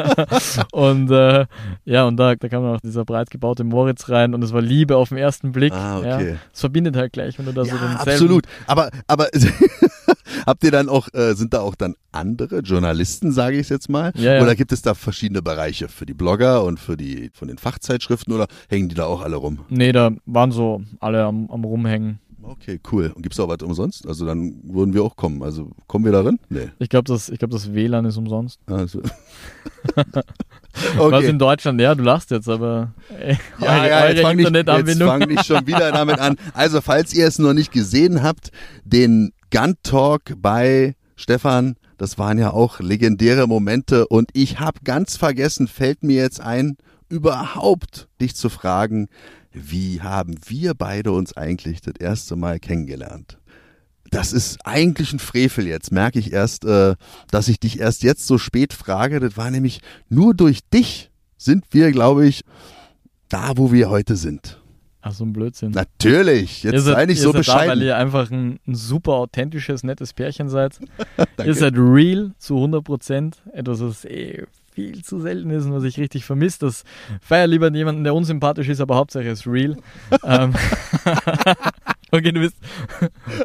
und 0.72 1.10
äh, 1.10 1.46
ja, 1.86 2.04
und 2.04 2.18
da, 2.18 2.34
da 2.34 2.48
kam 2.48 2.62
dann 2.62 2.76
auch 2.76 2.80
dieser 2.80 3.06
breit 3.06 3.30
gebaute 3.30 3.64
Moritz 3.64 4.10
rein 4.10 4.34
und 4.34 4.42
es 4.42 4.52
war 4.52 4.60
Liebe 4.60 4.96
auf 4.96 5.08
den 5.08 5.18
ersten 5.18 5.52
Blick. 5.52 5.72
Ah, 5.72 5.98
okay. 5.98 6.28
Ja. 6.28 6.36
Es 6.52 6.60
verbindet 6.60 6.96
halt 6.96 7.14
gleich, 7.14 7.38
wenn 7.38 7.46
du 7.46 7.52
da 7.52 7.62
ja, 7.62 7.72
so 7.72 7.78
den 7.78 7.96
Absolut. 7.96 8.44
Aber, 8.66 8.90
aber 9.06 9.28
habt 10.44 10.64
ihr 10.64 10.70
dann 10.70 10.88
auch, 10.88 11.08
äh, 11.14 11.34
sind 11.34 11.54
da 11.54 11.60
auch 11.60 11.74
dann 11.74 11.94
andere 12.12 12.60
Journalisten, 12.60 13.32
sage 13.32 13.56
ich 13.56 13.62
es 13.62 13.68
jetzt 13.68 13.88
mal? 13.88 14.12
Ja, 14.16 14.34
ja. 14.34 14.42
Oder 14.42 14.54
gibt 14.54 14.72
es 14.72 14.82
da 14.82 14.94
verschiedene 14.94 15.42
Bereiche 15.42 15.88
für 15.88 16.06
die 16.06 16.14
Blogger 16.14 16.64
und 16.64 16.80
für 16.80 16.96
die 16.96 17.30
von 17.32 17.48
den 17.48 17.58
Fachzeitschriften 17.58 18.32
oder 18.32 18.46
hängen 18.68 18.88
die 18.88 18.94
da 18.94 19.04
auch 19.04 19.22
alle 19.22 19.36
rum? 19.36 19.60
Nee, 19.68 19.92
da 19.92 20.10
waren 20.24 20.52
so 20.52 20.82
alle 21.00 21.24
am, 21.24 21.50
am 21.50 21.64
Rumhängen. 21.64 22.20
Okay, 22.48 22.78
cool. 22.92 23.12
Und 23.14 23.22
gibt 23.22 23.34
es 23.34 23.40
auch 23.40 23.48
was 23.48 23.60
umsonst? 23.62 24.06
Also 24.06 24.24
dann 24.24 24.60
würden 24.62 24.94
wir 24.94 25.02
auch 25.02 25.16
kommen. 25.16 25.42
Also 25.42 25.70
kommen 25.88 26.04
wir 26.04 26.12
darin? 26.12 26.38
Nee. 26.48 26.68
Ich 26.78 26.88
glaube, 26.88 27.04
das, 27.04 27.32
glaub, 27.38 27.50
das 27.50 27.74
WLAN 27.74 28.04
ist 28.04 28.16
umsonst. 28.16 28.60
Also. 28.66 29.00
okay. 29.96 30.22
Was 30.96 31.24
in 31.24 31.40
Deutschland, 31.40 31.80
ja, 31.80 31.94
du 31.96 32.04
lachst 32.04 32.30
jetzt, 32.30 32.48
aber 32.48 32.92
ey, 33.18 33.36
ja, 33.60 33.66
eure, 33.66 33.88
ja, 33.88 34.08
jetzt 34.08 34.22
fange 34.22 34.42
ich, 34.42 34.50
jetzt 34.50 35.02
fang 35.02 35.30
ich 35.30 35.42
schon 35.42 35.66
wieder 35.66 35.90
damit 35.90 36.20
an. 36.20 36.36
Also, 36.54 36.80
falls 36.80 37.12
ihr 37.14 37.26
es 37.26 37.40
noch 37.40 37.52
nicht 37.52 37.72
gesehen 37.72 38.22
habt, 38.22 38.52
den 38.84 39.32
Gun 39.50 39.74
Talk 39.82 40.34
bei 40.38 40.96
Stefan, 41.16 41.76
das 41.98 42.18
waren 42.18 42.38
ja 42.38 42.50
auch 42.50 42.80
legendäre 42.80 43.46
Momente 43.46 44.06
und 44.08 44.30
ich 44.34 44.60
habe 44.60 44.80
ganz 44.84 45.16
vergessen, 45.16 45.68
fällt 45.68 46.02
mir 46.02 46.16
jetzt 46.16 46.40
ein, 46.40 46.76
überhaupt 47.08 48.08
dich 48.20 48.34
zu 48.34 48.48
fragen, 48.48 49.08
wie 49.52 50.02
haben 50.02 50.34
wir 50.46 50.74
beide 50.74 51.12
uns 51.12 51.36
eigentlich 51.36 51.80
das 51.80 51.94
erste 51.98 52.36
Mal 52.36 52.58
kennengelernt? 52.58 53.38
Das 54.10 54.32
ist 54.32 54.58
eigentlich 54.64 55.12
ein 55.12 55.18
Frevel 55.18 55.66
jetzt, 55.66 55.90
merke 55.90 56.18
ich 56.18 56.32
erst, 56.32 56.64
äh, 56.64 56.94
dass 57.30 57.48
ich 57.48 57.58
dich 57.58 57.80
erst 57.80 58.02
jetzt 58.02 58.26
so 58.26 58.38
spät 58.38 58.72
frage. 58.72 59.18
Das 59.18 59.36
war 59.36 59.50
nämlich 59.50 59.80
nur 60.08 60.34
durch 60.34 60.60
dich 60.72 61.10
sind 61.36 61.64
wir, 61.70 61.90
glaube 61.92 62.26
ich, 62.26 62.42
da, 63.28 63.52
wo 63.56 63.72
wir 63.72 63.90
heute 63.90 64.16
sind. 64.16 64.62
Ach, 65.08 65.12
so 65.12 65.24
ein 65.24 65.32
Blödsinn. 65.32 65.70
Natürlich, 65.70 66.64
jetzt 66.64 66.84
seid, 66.84 66.96
sei 66.96 67.06
nicht 67.06 67.20
so 67.20 67.32
bescheiden. 67.32 67.66
Da, 67.66 67.70
weil 67.74 67.82
ihr 67.82 67.96
einfach 67.96 68.28
ein, 68.32 68.58
ein, 68.66 68.74
super 68.74 69.12
authentisches, 69.12 69.84
nettes 69.84 70.12
Pärchen 70.12 70.48
seid. 70.48 70.80
ihr 71.44 71.54
seid 71.54 71.74
real 71.76 72.32
zu 72.38 72.56
100 72.56 72.82
Prozent. 72.82 73.36
Etwas, 73.52 73.80
was 73.80 74.04
eh 74.04 74.46
viel 74.74 75.04
zu 75.04 75.20
selten 75.20 75.48
ist 75.50 75.64
und 75.64 75.74
was 75.74 75.84
ich 75.84 75.96
richtig 75.96 76.24
vermisse. 76.24 76.58
Das 76.58 76.82
feier 77.20 77.46
lieber 77.46 77.72
jemanden, 77.72 78.02
der 78.02 78.16
unsympathisch 78.16 78.68
ist, 78.68 78.80
aber 78.80 78.96
Hauptsache 78.96 79.28
ist 79.28 79.46
real. 79.46 79.76
ähm, 80.24 80.54
okay, 82.10 82.32
du 82.32 82.40
bist 82.40 82.56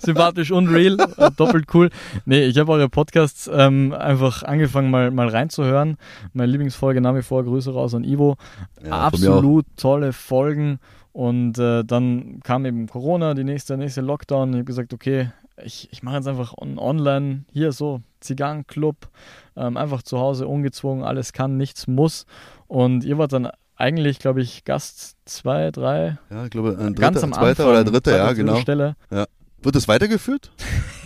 sympathisch 0.02 0.50
und 0.50 0.67
real, 0.67 0.97
äh, 1.17 1.30
doppelt 1.38 1.67
cool. 1.76 1.91
Nee, 2.26 2.45
ich 2.45 2.58
habe 2.58 2.71
eure 2.71 2.89
Podcasts 2.89 3.47
ähm, 3.54 3.93
einfach 3.93 4.41
angefangen 4.41 4.89
mal, 4.89 5.12
mal 5.12 5.28
reinzuhören. 5.28 5.97
Meine 6.34 6.52
Lieblingsfolge 6.52 7.02
nach 7.02 7.13
wie 7.13 7.21
vor, 7.21 7.43
Grüße 7.43 7.71
raus 7.71 7.93
an 7.93 8.04
Ivo. 8.04 8.36
Ja, 8.84 8.93
Absolut 8.93 9.67
tolle 9.78 10.12
Folgen. 10.12 10.80
Und 11.13 11.58
äh, 11.60 11.84
dann 11.84 12.39
kam 12.43 12.65
eben 12.65 12.88
Corona, 12.88 13.34
die 13.34 13.43
nächste, 13.43 13.78
nächste 13.78 14.02
Lockdown. 14.02 14.50
Ich 14.50 14.56
habe 14.56 14.65
gesagt, 14.65 14.93
okay, 14.93 15.30
ich, 15.63 15.89
ich 15.91 16.04
mache 16.04 16.17
jetzt 16.17 16.28
einfach 16.28 16.54
on, 16.58 16.80
online 16.80 17.45
hier 17.52 17.71
so 17.71 18.02
Zigarrenclub, 18.19 19.10
ähm, 19.56 19.78
einfach 19.78 20.02
zu 20.04 20.19
Hause 20.19 20.47
ungezwungen, 20.47 21.04
alles 21.04 21.34
kann, 21.34 21.58
nichts 21.58 21.88
muss. 21.88 22.26
Und 22.67 23.04
ihr 23.04 23.17
wart 23.17 23.34
dann 23.34 23.50
eigentlich, 23.76 24.19
glaube 24.19 24.41
ich, 24.41 24.63
Gast 24.63 25.17
zwei, 25.26 25.71
drei. 25.71 26.17
Ja, 26.30 26.45
ich 26.45 26.52
glaube, 26.52 26.78
ein 26.80 26.93
dritter, 26.93 27.02
ganz 27.02 27.24
am 27.24 27.34
zweiter 27.34 27.65
Anfang, 27.65 27.67
oder 27.67 27.84
dritter, 27.84 28.17
ja, 28.17 28.34
genau. 28.34 28.56
Stelle. 28.58 28.95
Ja. 29.10 29.26
Wird 29.62 29.76
das 29.76 29.88
weitergeführt? 29.88 30.52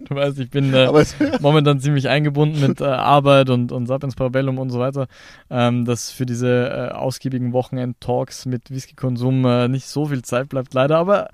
du 0.00 0.14
weißt, 0.14 0.38
ich 0.38 0.50
bin 0.50 0.72
äh, 0.74 0.90
momentan 1.40 1.80
ziemlich 1.80 2.08
eingebunden 2.08 2.60
mit 2.60 2.80
äh, 2.80 2.84
Arbeit 2.84 3.50
und, 3.50 3.72
und 3.72 3.86
Sapiens 3.86 4.14
Parabellum 4.14 4.58
und 4.58 4.70
so 4.70 4.78
weiter, 4.78 5.06
ähm, 5.50 5.84
dass 5.84 6.10
für 6.10 6.26
diese 6.26 6.68
äh, 6.68 6.94
ausgiebigen 6.94 7.52
Wochenend-Talks 7.52 8.46
mit 8.46 8.70
Whisky-Konsum 8.70 9.44
äh, 9.44 9.68
nicht 9.68 9.86
so 9.86 10.06
viel 10.06 10.22
Zeit 10.22 10.48
bleibt, 10.48 10.74
leider. 10.74 10.98
Aber 10.98 11.28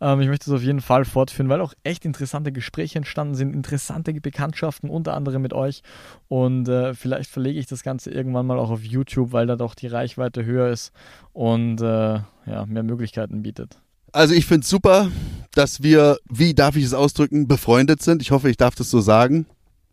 ähm, 0.00 0.20
ich 0.20 0.28
möchte 0.28 0.50
es 0.50 0.54
auf 0.54 0.62
jeden 0.62 0.80
Fall 0.80 1.04
fortführen, 1.04 1.48
weil 1.48 1.60
auch 1.60 1.74
echt 1.82 2.04
interessante 2.04 2.52
Gespräche 2.52 2.98
entstanden 2.98 3.34
sind, 3.34 3.54
interessante 3.54 4.12
Bekanntschaften, 4.12 4.90
unter 4.90 5.14
anderem 5.14 5.42
mit 5.42 5.52
euch. 5.52 5.82
Und 6.28 6.68
äh, 6.68 6.94
vielleicht 6.94 7.30
verlege 7.30 7.58
ich 7.58 7.66
das 7.66 7.82
Ganze 7.82 8.10
irgendwann 8.10 8.46
mal 8.46 8.58
auch 8.58 8.70
auf 8.70 8.82
YouTube, 8.82 9.32
weil 9.32 9.46
da 9.46 9.56
doch 9.56 9.74
die 9.74 9.86
Reichweite 9.86 10.44
höher 10.44 10.68
ist 10.68 10.92
und 11.32 11.80
äh, 11.80 12.20
ja, 12.46 12.66
mehr 12.66 12.82
Möglichkeiten 12.82 13.42
bietet. 13.42 13.78
Also 14.14 14.32
ich 14.32 14.46
finde 14.46 14.62
es 14.62 14.70
super, 14.70 15.10
dass 15.56 15.82
wir, 15.82 16.18
wie 16.30 16.54
darf 16.54 16.76
ich 16.76 16.84
es 16.84 16.94
ausdrücken, 16.94 17.48
befreundet 17.48 18.00
sind. 18.00 18.22
Ich 18.22 18.30
hoffe, 18.30 18.48
ich 18.48 18.56
darf 18.56 18.76
das 18.76 18.88
so 18.88 19.00
sagen. 19.00 19.46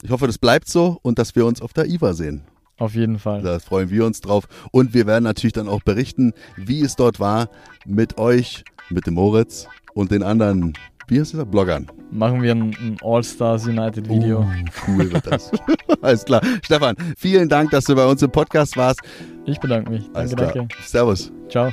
Ich 0.03 0.11
hoffe, 0.11 0.27
das 0.27 0.37
bleibt 0.37 0.69
so 0.69 0.99
und 1.01 1.17
dass 1.17 1.35
wir 1.35 1.43
uns 1.43 1.59
auf 1.59 1.73
der 1.73 1.87
IWA 1.87 2.13
sehen. 2.13 2.43
Auf 2.77 2.93
jeden 2.93 3.17
Fall. 3.17 3.41
Da 3.41 3.57
freuen 3.57 3.89
wir 3.89 4.05
uns 4.05 4.21
drauf. 4.21 4.47
Und 4.71 4.93
wir 4.93 5.07
werden 5.07 5.23
natürlich 5.23 5.53
dann 5.53 5.67
auch 5.67 5.81
berichten, 5.81 6.33
wie 6.55 6.81
es 6.81 6.95
dort 6.95 7.19
war 7.19 7.49
mit 7.83 8.19
euch, 8.19 8.63
mit 8.91 9.07
dem 9.07 9.15
Moritz 9.15 9.67
und 9.95 10.11
den 10.11 10.21
anderen, 10.21 10.73
wie 11.07 11.19
heißt 11.19 11.33
das, 11.33 11.45
Bloggern. 11.49 11.87
Machen 12.11 12.43
wir 12.43 12.51
ein, 12.51 12.75
ein 12.79 12.97
All-Stars 13.01 13.65
United 13.65 14.07
Video. 14.07 14.41
Uh, 14.41 14.53
cool 14.87 15.11
wird 15.11 15.25
das. 15.25 15.49
Alles 16.03 16.25
klar. 16.25 16.43
Stefan, 16.63 16.95
vielen 17.17 17.49
Dank, 17.49 17.71
dass 17.71 17.85
du 17.85 17.95
bei 17.95 18.05
uns 18.05 18.21
im 18.21 18.31
Podcast 18.31 18.77
warst. 18.77 18.99
Ich 19.45 19.59
bedanke 19.59 19.89
mich. 19.89 20.07
Danke, 20.13 20.35
danke. 20.35 20.67
Servus. 20.83 21.31
Ciao. 21.49 21.71